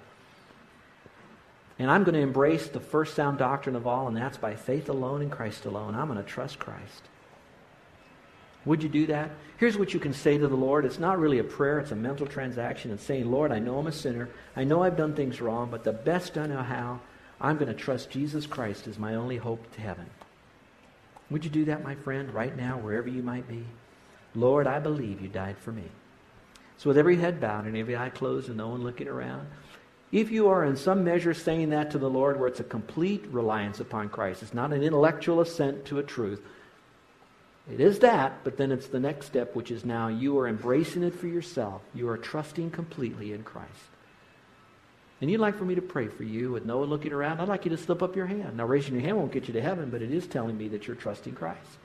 And 1.79 1.91
I'm 1.91 2.05
going 2.05 2.15
to 2.15 2.21
embrace 2.21 2.69
the 2.69 2.79
first 2.79 3.15
sound 3.15 3.39
doctrine 3.39 3.75
of 3.75 3.87
all, 3.87 4.07
and 4.07 4.17
that's 4.17 4.39
by 4.39 4.55
faith 4.55 4.89
alone 4.89 5.23
in 5.23 5.31
Christ 5.31 5.65
alone. 5.65 5.97
I'm 5.97 6.07
going 6.07 6.23
to 6.23 6.29
trust 6.29 6.61
Christ. 6.61 7.03
Would 8.65 8.83
you 8.83 8.89
do 8.89 9.07
that? 9.07 9.31
Here's 9.59 9.77
what 9.77 9.93
you 9.93 10.01
can 10.01 10.15
say 10.15 10.39
to 10.39 10.49
the 10.49 10.57
Lord. 10.57 10.85
It's 10.85 11.01
not 11.01 11.19
really 11.19 11.41
a 11.41 11.45
prayer, 11.45 11.81
it's 11.81 11.91
a 11.91 11.97
mental 11.97 12.27
transaction. 12.27 12.93
It's 12.93 13.03
saying, 13.03 13.31
Lord, 13.31 13.51
I 13.51 13.59
know 13.59 13.79
I'm 13.79 13.89
a 13.89 13.93
sinner. 13.93 14.29
I 14.57 14.65
know 14.65 14.83
I've 14.83 14.97
done 14.97 15.15
things 15.15 15.41
wrong, 15.41 15.69
but 15.71 15.85
the 15.85 15.93
best 15.93 16.39
I 16.39 16.47
know 16.47 16.63
how, 16.63 17.01
I'm 17.41 17.57
going 17.57 17.69
to 17.69 17.75
trust 17.75 18.11
Jesus 18.11 18.47
Christ 18.47 18.87
as 18.87 18.99
my 18.99 19.17
only 19.17 19.37
hope 19.37 19.71
to 19.73 19.81
heaven. 19.81 20.07
Would 21.31 21.45
you 21.45 21.51
do 21.51 21.65
that, 21.67 21.83
my 21.83 21.95
friend, 21.95 22.33
right 22.33 22.57
now, 22.57 22.79
wherever 22.79 23.09
you 23.09 23.23
might 23.23 23.49
be? 23.49 23.65
Lord, 24.35 24.67
I 24.67 24.79
believe 24.79 25.21
you 25.21 25.29
died 25.29 25.57
for 25.59 25.73
me. 25.73 25.85
So, 26.77 26.91
with 26.91 26.99
every 26.99 27.17
head 27.17 27.41
bowed 27.41 27.67
and 27.67 27.77
every 27.77 27.97
eye 27.97 28.11
closed 28.11 28.49
and 28.49 28.59
no 28.59 28.69
one 28.69 28.83
looking 28.83 29.09
around, 29.09 29.49
if 30.13 30.31
you 30.31 30.49
are 30.49 30.65
in 30.65 30.77
some 30.77 31.03
measure 31.03 31.35
saying 31.35 31.71
that 31.71 31.91
to 31.93 31.99
the 31.99 32.11
Lord 32.11 32.39
where 32.39 32.49
it's 32.49 32.61
a 32.61 32.65
complete 32.65 33.25
reliance 33.29 33.81
upon 33.81 34.09
Christ, 34.09 34.43
it's 34.43 34.55
not 34.55 34.73
an 34.73 34.83
intellectual 34.83 35.41
assent 35.41 35.85
to 35.87 35.99
a 35.99 36.03
truth. 36.03 36.43
It 37.73 37.81
is 37.81 38.01
that, 38.01 38.45
but 38.45 38.57
then 38.57 38.71
it's 38.71 38.89
the 38.89 39.01
next 39.01 39.27
step, 39.27 39.55
which 39.55 39.71
is 39.71 39.85
now 39.85 40.09
you 40.09 40.39
are 40.39 40.47
embracing 40.47 41.03
it 41.03 41.15
for 41.15 41.27
yourself. 41.27 41.81
You 41.95 42.09
are 42.11 42.19
trusting 42.19 42.71
completely 42.71 43.33
in 43.33 43.43
Christ 43.43 43.94
and 45.21 45.31
you'd 45.31 45.41
like 45.41 45.57
for 45.57 45.65
me 45.65 45.75
to 45.75 45.83
pray 45.83 46.09
for 46.09 46.25
you 46.25 46.53
with 46.53 46.67
no 46.67 46.79
one 46.79 46.89
looking 46.89 47.13
around, 47.13 47.41
I'd 47.41 47.49
like 47.49 47.65
you 47.65 47.71
to 47.71 47.77
slip 47.77 48.03
up 48.03 48.17
your 48.17 48.27
hand. 48.27 48.57
Now, 48.57 48.67
raising 48.67 48.95
your 48.95 49.03
hand 49.03 49.17
won't 49.17 49.33
get 49.33 49.47
you 49.47 49.55
to 49.55 49.63
heaven, 49.63 49.91
but 49.91 50.03
it 50.03 50.11
is 50.11 50.27
telling 50.27 50.59
me 50.59 50.69
that 50.69 50.87
you're 50.87 50.97
trusting 50.97 51.35
Christ. 51.35 51.79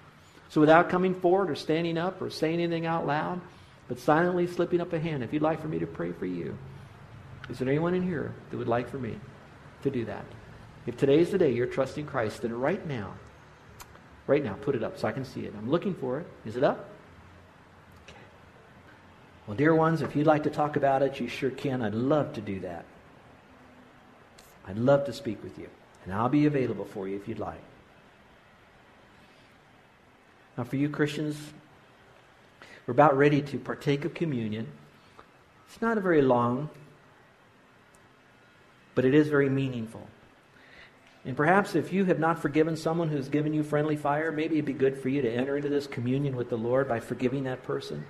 So, 0.49 0.59
without 0.59 0.89
coming 0.89 1.13
forward 1.13 1.49
or 1.49 1.55
standing 1.55 1.97
up 1.97 2.21
or 2.21 2.29
saying 2.29 2.59
anything 2.59 2.85
out 2.85 3.05
loud, 3.05 3.39
but 3.87 3.99
silently 3.99 4.47
slipping 4.47 4.81
up 4.81 4.93
a 4.93 4.99
hand, 4.99 5.23
if 5.23 5.31
you'd 5.31 5.43
like 5.43 5.61
for 5.61 5.67
me 5.67 5.79
to 5.79 5.87
pray 5.87 6.11
for 6.11 6.25
you, 6.25 6.57
is 7.49 7.59
there 7.59 7.67
anyone 7.67 7.93
in 7.93 8.03
here 8.03 8.33
that 8.49 8.57
would 8.57 8.67
like 8.67 8.89
for 8.89 8.97
me 8.97 9.15
to 9.83 9.89
do 9.89 10.05
that? 10.05 10.25
If 10.85 10.97
today 10.97 11.19
is 11.19 11.29
the 11.29 11.37
day 11.37 11.51
you're 11.51 11.67
trusting 11.67 12.07
Christ, 12.07 12.41
then 12.41 12.53
right 12.59 12.85
now, 12.87 13.13
right 14.27 14.43
now, 14.43 14.53
put 14.61 14.75
it 14.75 14.83
up 14.83 14.97
so 14.97 15.07
I 15.07 15.11
can 15.11 15.25
see 15.25 15.41
it. 15.41 15.53
I'm 15.57 15.69
looking 15.69 15.93
for 15.93 16.19
it. 16.19 16.27
Is 16.45 16.55
it 16.55 16.63
up? 16.63 16.89
Okay. 18.07 18.17
Well, 19.45 19.55
dear 19.55 19.75
ones, 19.75 20.01
if 20.01 20.15
you'd 20.15 20.27
like 20.27 20.43
to 20.43 20.49
talk 20.49 20.75
about 20.75 21.03
it, 21.03 21.19
you 21.19 21.27
sure 21.27 21.51
can. 21.51 21.81
I'd 21.81 21.95
love 21.95 22.33
to 22.33 22.41
do 22.41 22.59
that. 22.61 22.85
I'd 24.69 24.77
love 24.77 25.05
to 25.05 25.13
speak 25.13 25.41
with 25.43 25.57
you, 25.57 25.67
and 26.05 26.13
I'll 26.13 26.29
be 26.29 26.45
available 26.45 26.85
for 26.85 27.07
you 27.07 27.15
if 27.15 27.27
you'd 27.27 27.39
like. 27.39 27.61
Now, 30.55 30.63
for 30.63 30.75
you 30.75 30.89
Christians, 30.89 31.37
we're 32.85 32.91
about 32.91 33.17
ready 33.17 33.41
to 33.41 33.57
partake 33.57 34.05
of 34.05 34.13
communion. 34.13 34.67
It's 35.67 35.81
not 35.81 35.97
a 35.97 36.01
very 36.01 36.21
long, 36.21 36.69
but 38.93 39.05
it 39.05 39.15
is 39.15 39.27
very 39.27 39.49
meaningful. 39.49 40.07
And 41.25 41.35
perhaps 41.35 41.75
if 41.75 41.91
you 41.91 42.05
have 42.05 42.19
not 42.19 42.39
forgiven 42.39 42.75
someone 42.75 43.09
who's 43.09 43.27
given 43.27 43.53
you 43.53 43.63
friendly 43.63 43.95
fire, 43.95 44.31
maybe 44.31 44.55
it'd 44.55 44.65
be 44.65 44.73
good 44.73 44.97
for 45.01 45.09
you 45.09 45.21
to 45.21 45.31
enter 45.31 45.57
into 45.57 45.69
this 45.69 45.87
communion 45.87 46.35
with 46.35 46.49
the 46.49 46.57
Lord 46.57 46.87
by 46.87 46.99
forgiving 46.99 47.43
that 47.43 47.63
person. 47.63 48.05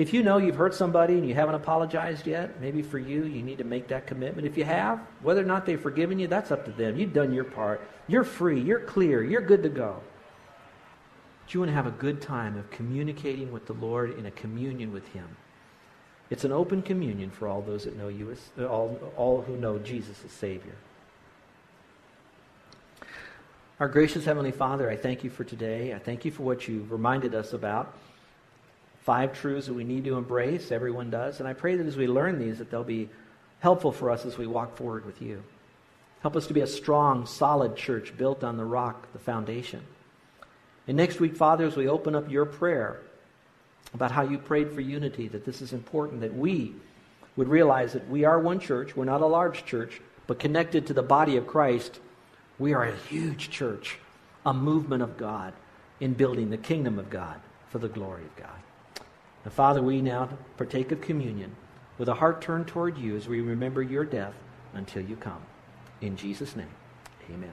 If 0.00 0.14
you 0.14 0.22
know 0.22 0.38
you've 0.38 0.56
hurt 0.56 0.72
somebody 0.72 1.18
and 1.18 1.28
you 1.28 1.34
haven't 1.34 1.56
apologized 1.56 2.26
yet, 2.26 2.58
maybe 2.58 2.80
for 2.80 2.98
you, 2.98 3.24
you 3.24 3.42
need 3.42 3.58
to 3.58 3.64
make 3.64 3.86
that 3.88 4.06
commitment. 4.06 4.46
If 4.46 4.56
you 4.56 4.64
have, 4.64 4.98
whether 5.20 5.42
or 5.42 5.44
not 5.44 5.66
they've 5.66 5.78
forgiven 5.78 6.18
you, 6.18 6.26
that's 6.26 6.50
up 6.50 6.64
to 6.64 6.70
them. 6.70 6.96
You've 6.96 7.12
done 7.12 7.34
your 7.34 7.44
part. 7.44 7.86
You're 8.08 8.24
free. 8.24 8.58
You're 8.58 8.80
clear. 8.80 9.22
You're 9.22 9.42
good 9.42 9.62
to 9.62 9.68
go. 9.68 10.00
But 11.44 11.52
you 11.52 11.60
want 11.60 11.68
to 11.68 11.74
have 11.74 11.86
a 11.86 11.90
good 11.90 12.22
time 12.22 12.56
of 12.56 12.70
communicating 12.70 13.52
with 13.52 13.66
the 13.66 13.74
Lord 13.74 14.18
in 14.18 14.24
a 14.24 14.30
communion 14.30 14.90
with 14.90 15.06
Him. 15.08 15.36
It's 16.30 16.44
an 16.44 16.52
open 16.52 16.80
communion 16.80 17.28
for 17.28 17.46
all 17.46 17.60
those 17.60 17.84
that 17.84 17.98
know 17.98 18.08
you 18.08 18.30
as 18.30 18.64
all, 18.64 18.98
all 19.18 19.42
who 19.42 19.58
know 19.58 19.78
Jesus 19.78 20.16
as 20.24 20.30
Savior. 20.30 20.76
Our 23.78 23.88
gracious 23.88 24.24
Heavenly 24.24 24.52
Father, 24.52 24.88
I 24.88 24.96
thank 24.96 25.24
you 25.24 25.28
for 25.28 25.44
today. 25.44 25.92
I 25.92 25.98
thank 25.98 26.24
you 26.24 26.30
for 26.30 26.42
what 26.42 26.66
you've 26.68 26.90
reminded 26.90 27.34
us 27.34 27.52
about. 27.52 27.94
Five 29.00 29.38
truths 29.38 29.66
that 29.66 29.74
we 29.74 29.84
need 29.84 30.04
to 30.04 30.16
embrace, 30.16 30.70
everyone 30.70 31.10
does. 31.10 31.40
And 31.40 31.48
I 31.48 31.52
pray 31.52 31.76
that 31.76 31.86
as 31.86 31.96
we 31.96 32.06
learn 32.06 32.38
these, 32.38 32.58
that 32.58 32.70
they'll 32.70 32.84
be 32.84 33.08
helpful 33.60 33.92
for 33.92 34.10
us 34.10 34.24
as 34.24 34.36
we 34.36 34.46
walk 34.46 34.76
forward 34.76 35.06
with 35.06 35.22
you. 35.22 35.42
Help 36.20 36.36
us 36.36 36.46
to 36.48 36.54
be 36.54 36.60
a 36.60 36.66
strong, 36.66 37.26
solid 37.26 37.76
church 37.76 38.16
built 38.16 38.44
on 38.44 38.56
the 38.56 38.64
rock, 38.64 39.10
the 39.12 39.18
foundation. 39.18 39.80
And 40.86 40.96
next 40.96 41.18
week, 41.18 41.36
Father, 41.36 41.64
as 41.64 41.76
we 41.76 41.88
open 41.88 42.14
up 42.14 42.30
your 42.30 42.44
prayer 42.44 43.00
about 43.94 44.10
how 44.10 44.22
you 44.22 44.38
prayed 44.38 44.72
for 44.72 44.82
unity, 44.82 45.28
that 45.28 45.46
this 45.46 45.62
is 45.62 45.72
important, 45.72 46.20
that 46.20 46.34
we 46.34 46.74
would 47.36 47.48
realize 47.48 47.94
that 47.94 48.08
we 48.08 48.24
are 48.24 48.38
one 48.38 48.60
church. 48.60 48.94
We're 48.94 49.04
not 49.04 49.22
a 49.22 49.26
large 49.26 49.64
church, 49.64 50.00
but 50.26 50.38
connected 50.38 50.86
to 50.88 50.94
the 50.94 51.02
body 51.02 51.36
of 51.36 51.46
Christ 51.46 52.00
we 52.60 52.74
are 52.74 52.84
a 52.84 52.94
huge 53.08 53.48
church, 53.48 53.96
a 54.44 54.52
movement 54.52 55.02
of 55.02 55.16
God 55.16 55.54
in 55.98 56.12
building 56.12 56.50
the 56.50 56.58
kingdom 56.58 56.98
of 56.98 57.08
God 57.08 57.40
for 57.70 57.78
the 57.78 57.88
glory 57.88 58.22
of 58.22 58.36
God. 58.36 58.60
And 59.44 59.52
Father, 59.52 59.82
we 59.82 60.02
now 60.02 60.30
partake 60.56 60.92
of 60.92 61.00
communion 61.00 61.56
with 61.98 62.08
a 62.08 62.14
heart 62.14 62.40
turned 62.40 62.66
toward 62.66 62.98
you 62.98 63.16
as 63.16 63.28
we 63.28 63.40
remember 63.40 63.82
your 63.82 64.04
death 64.04 64.34
until 64.74 65.02
you 65.02 65.16
come. 65.16 65.42
In 66.00 66.16
Jesus' 66.16 66.56
name, 66.56 66.74
amen. 67.30 67.52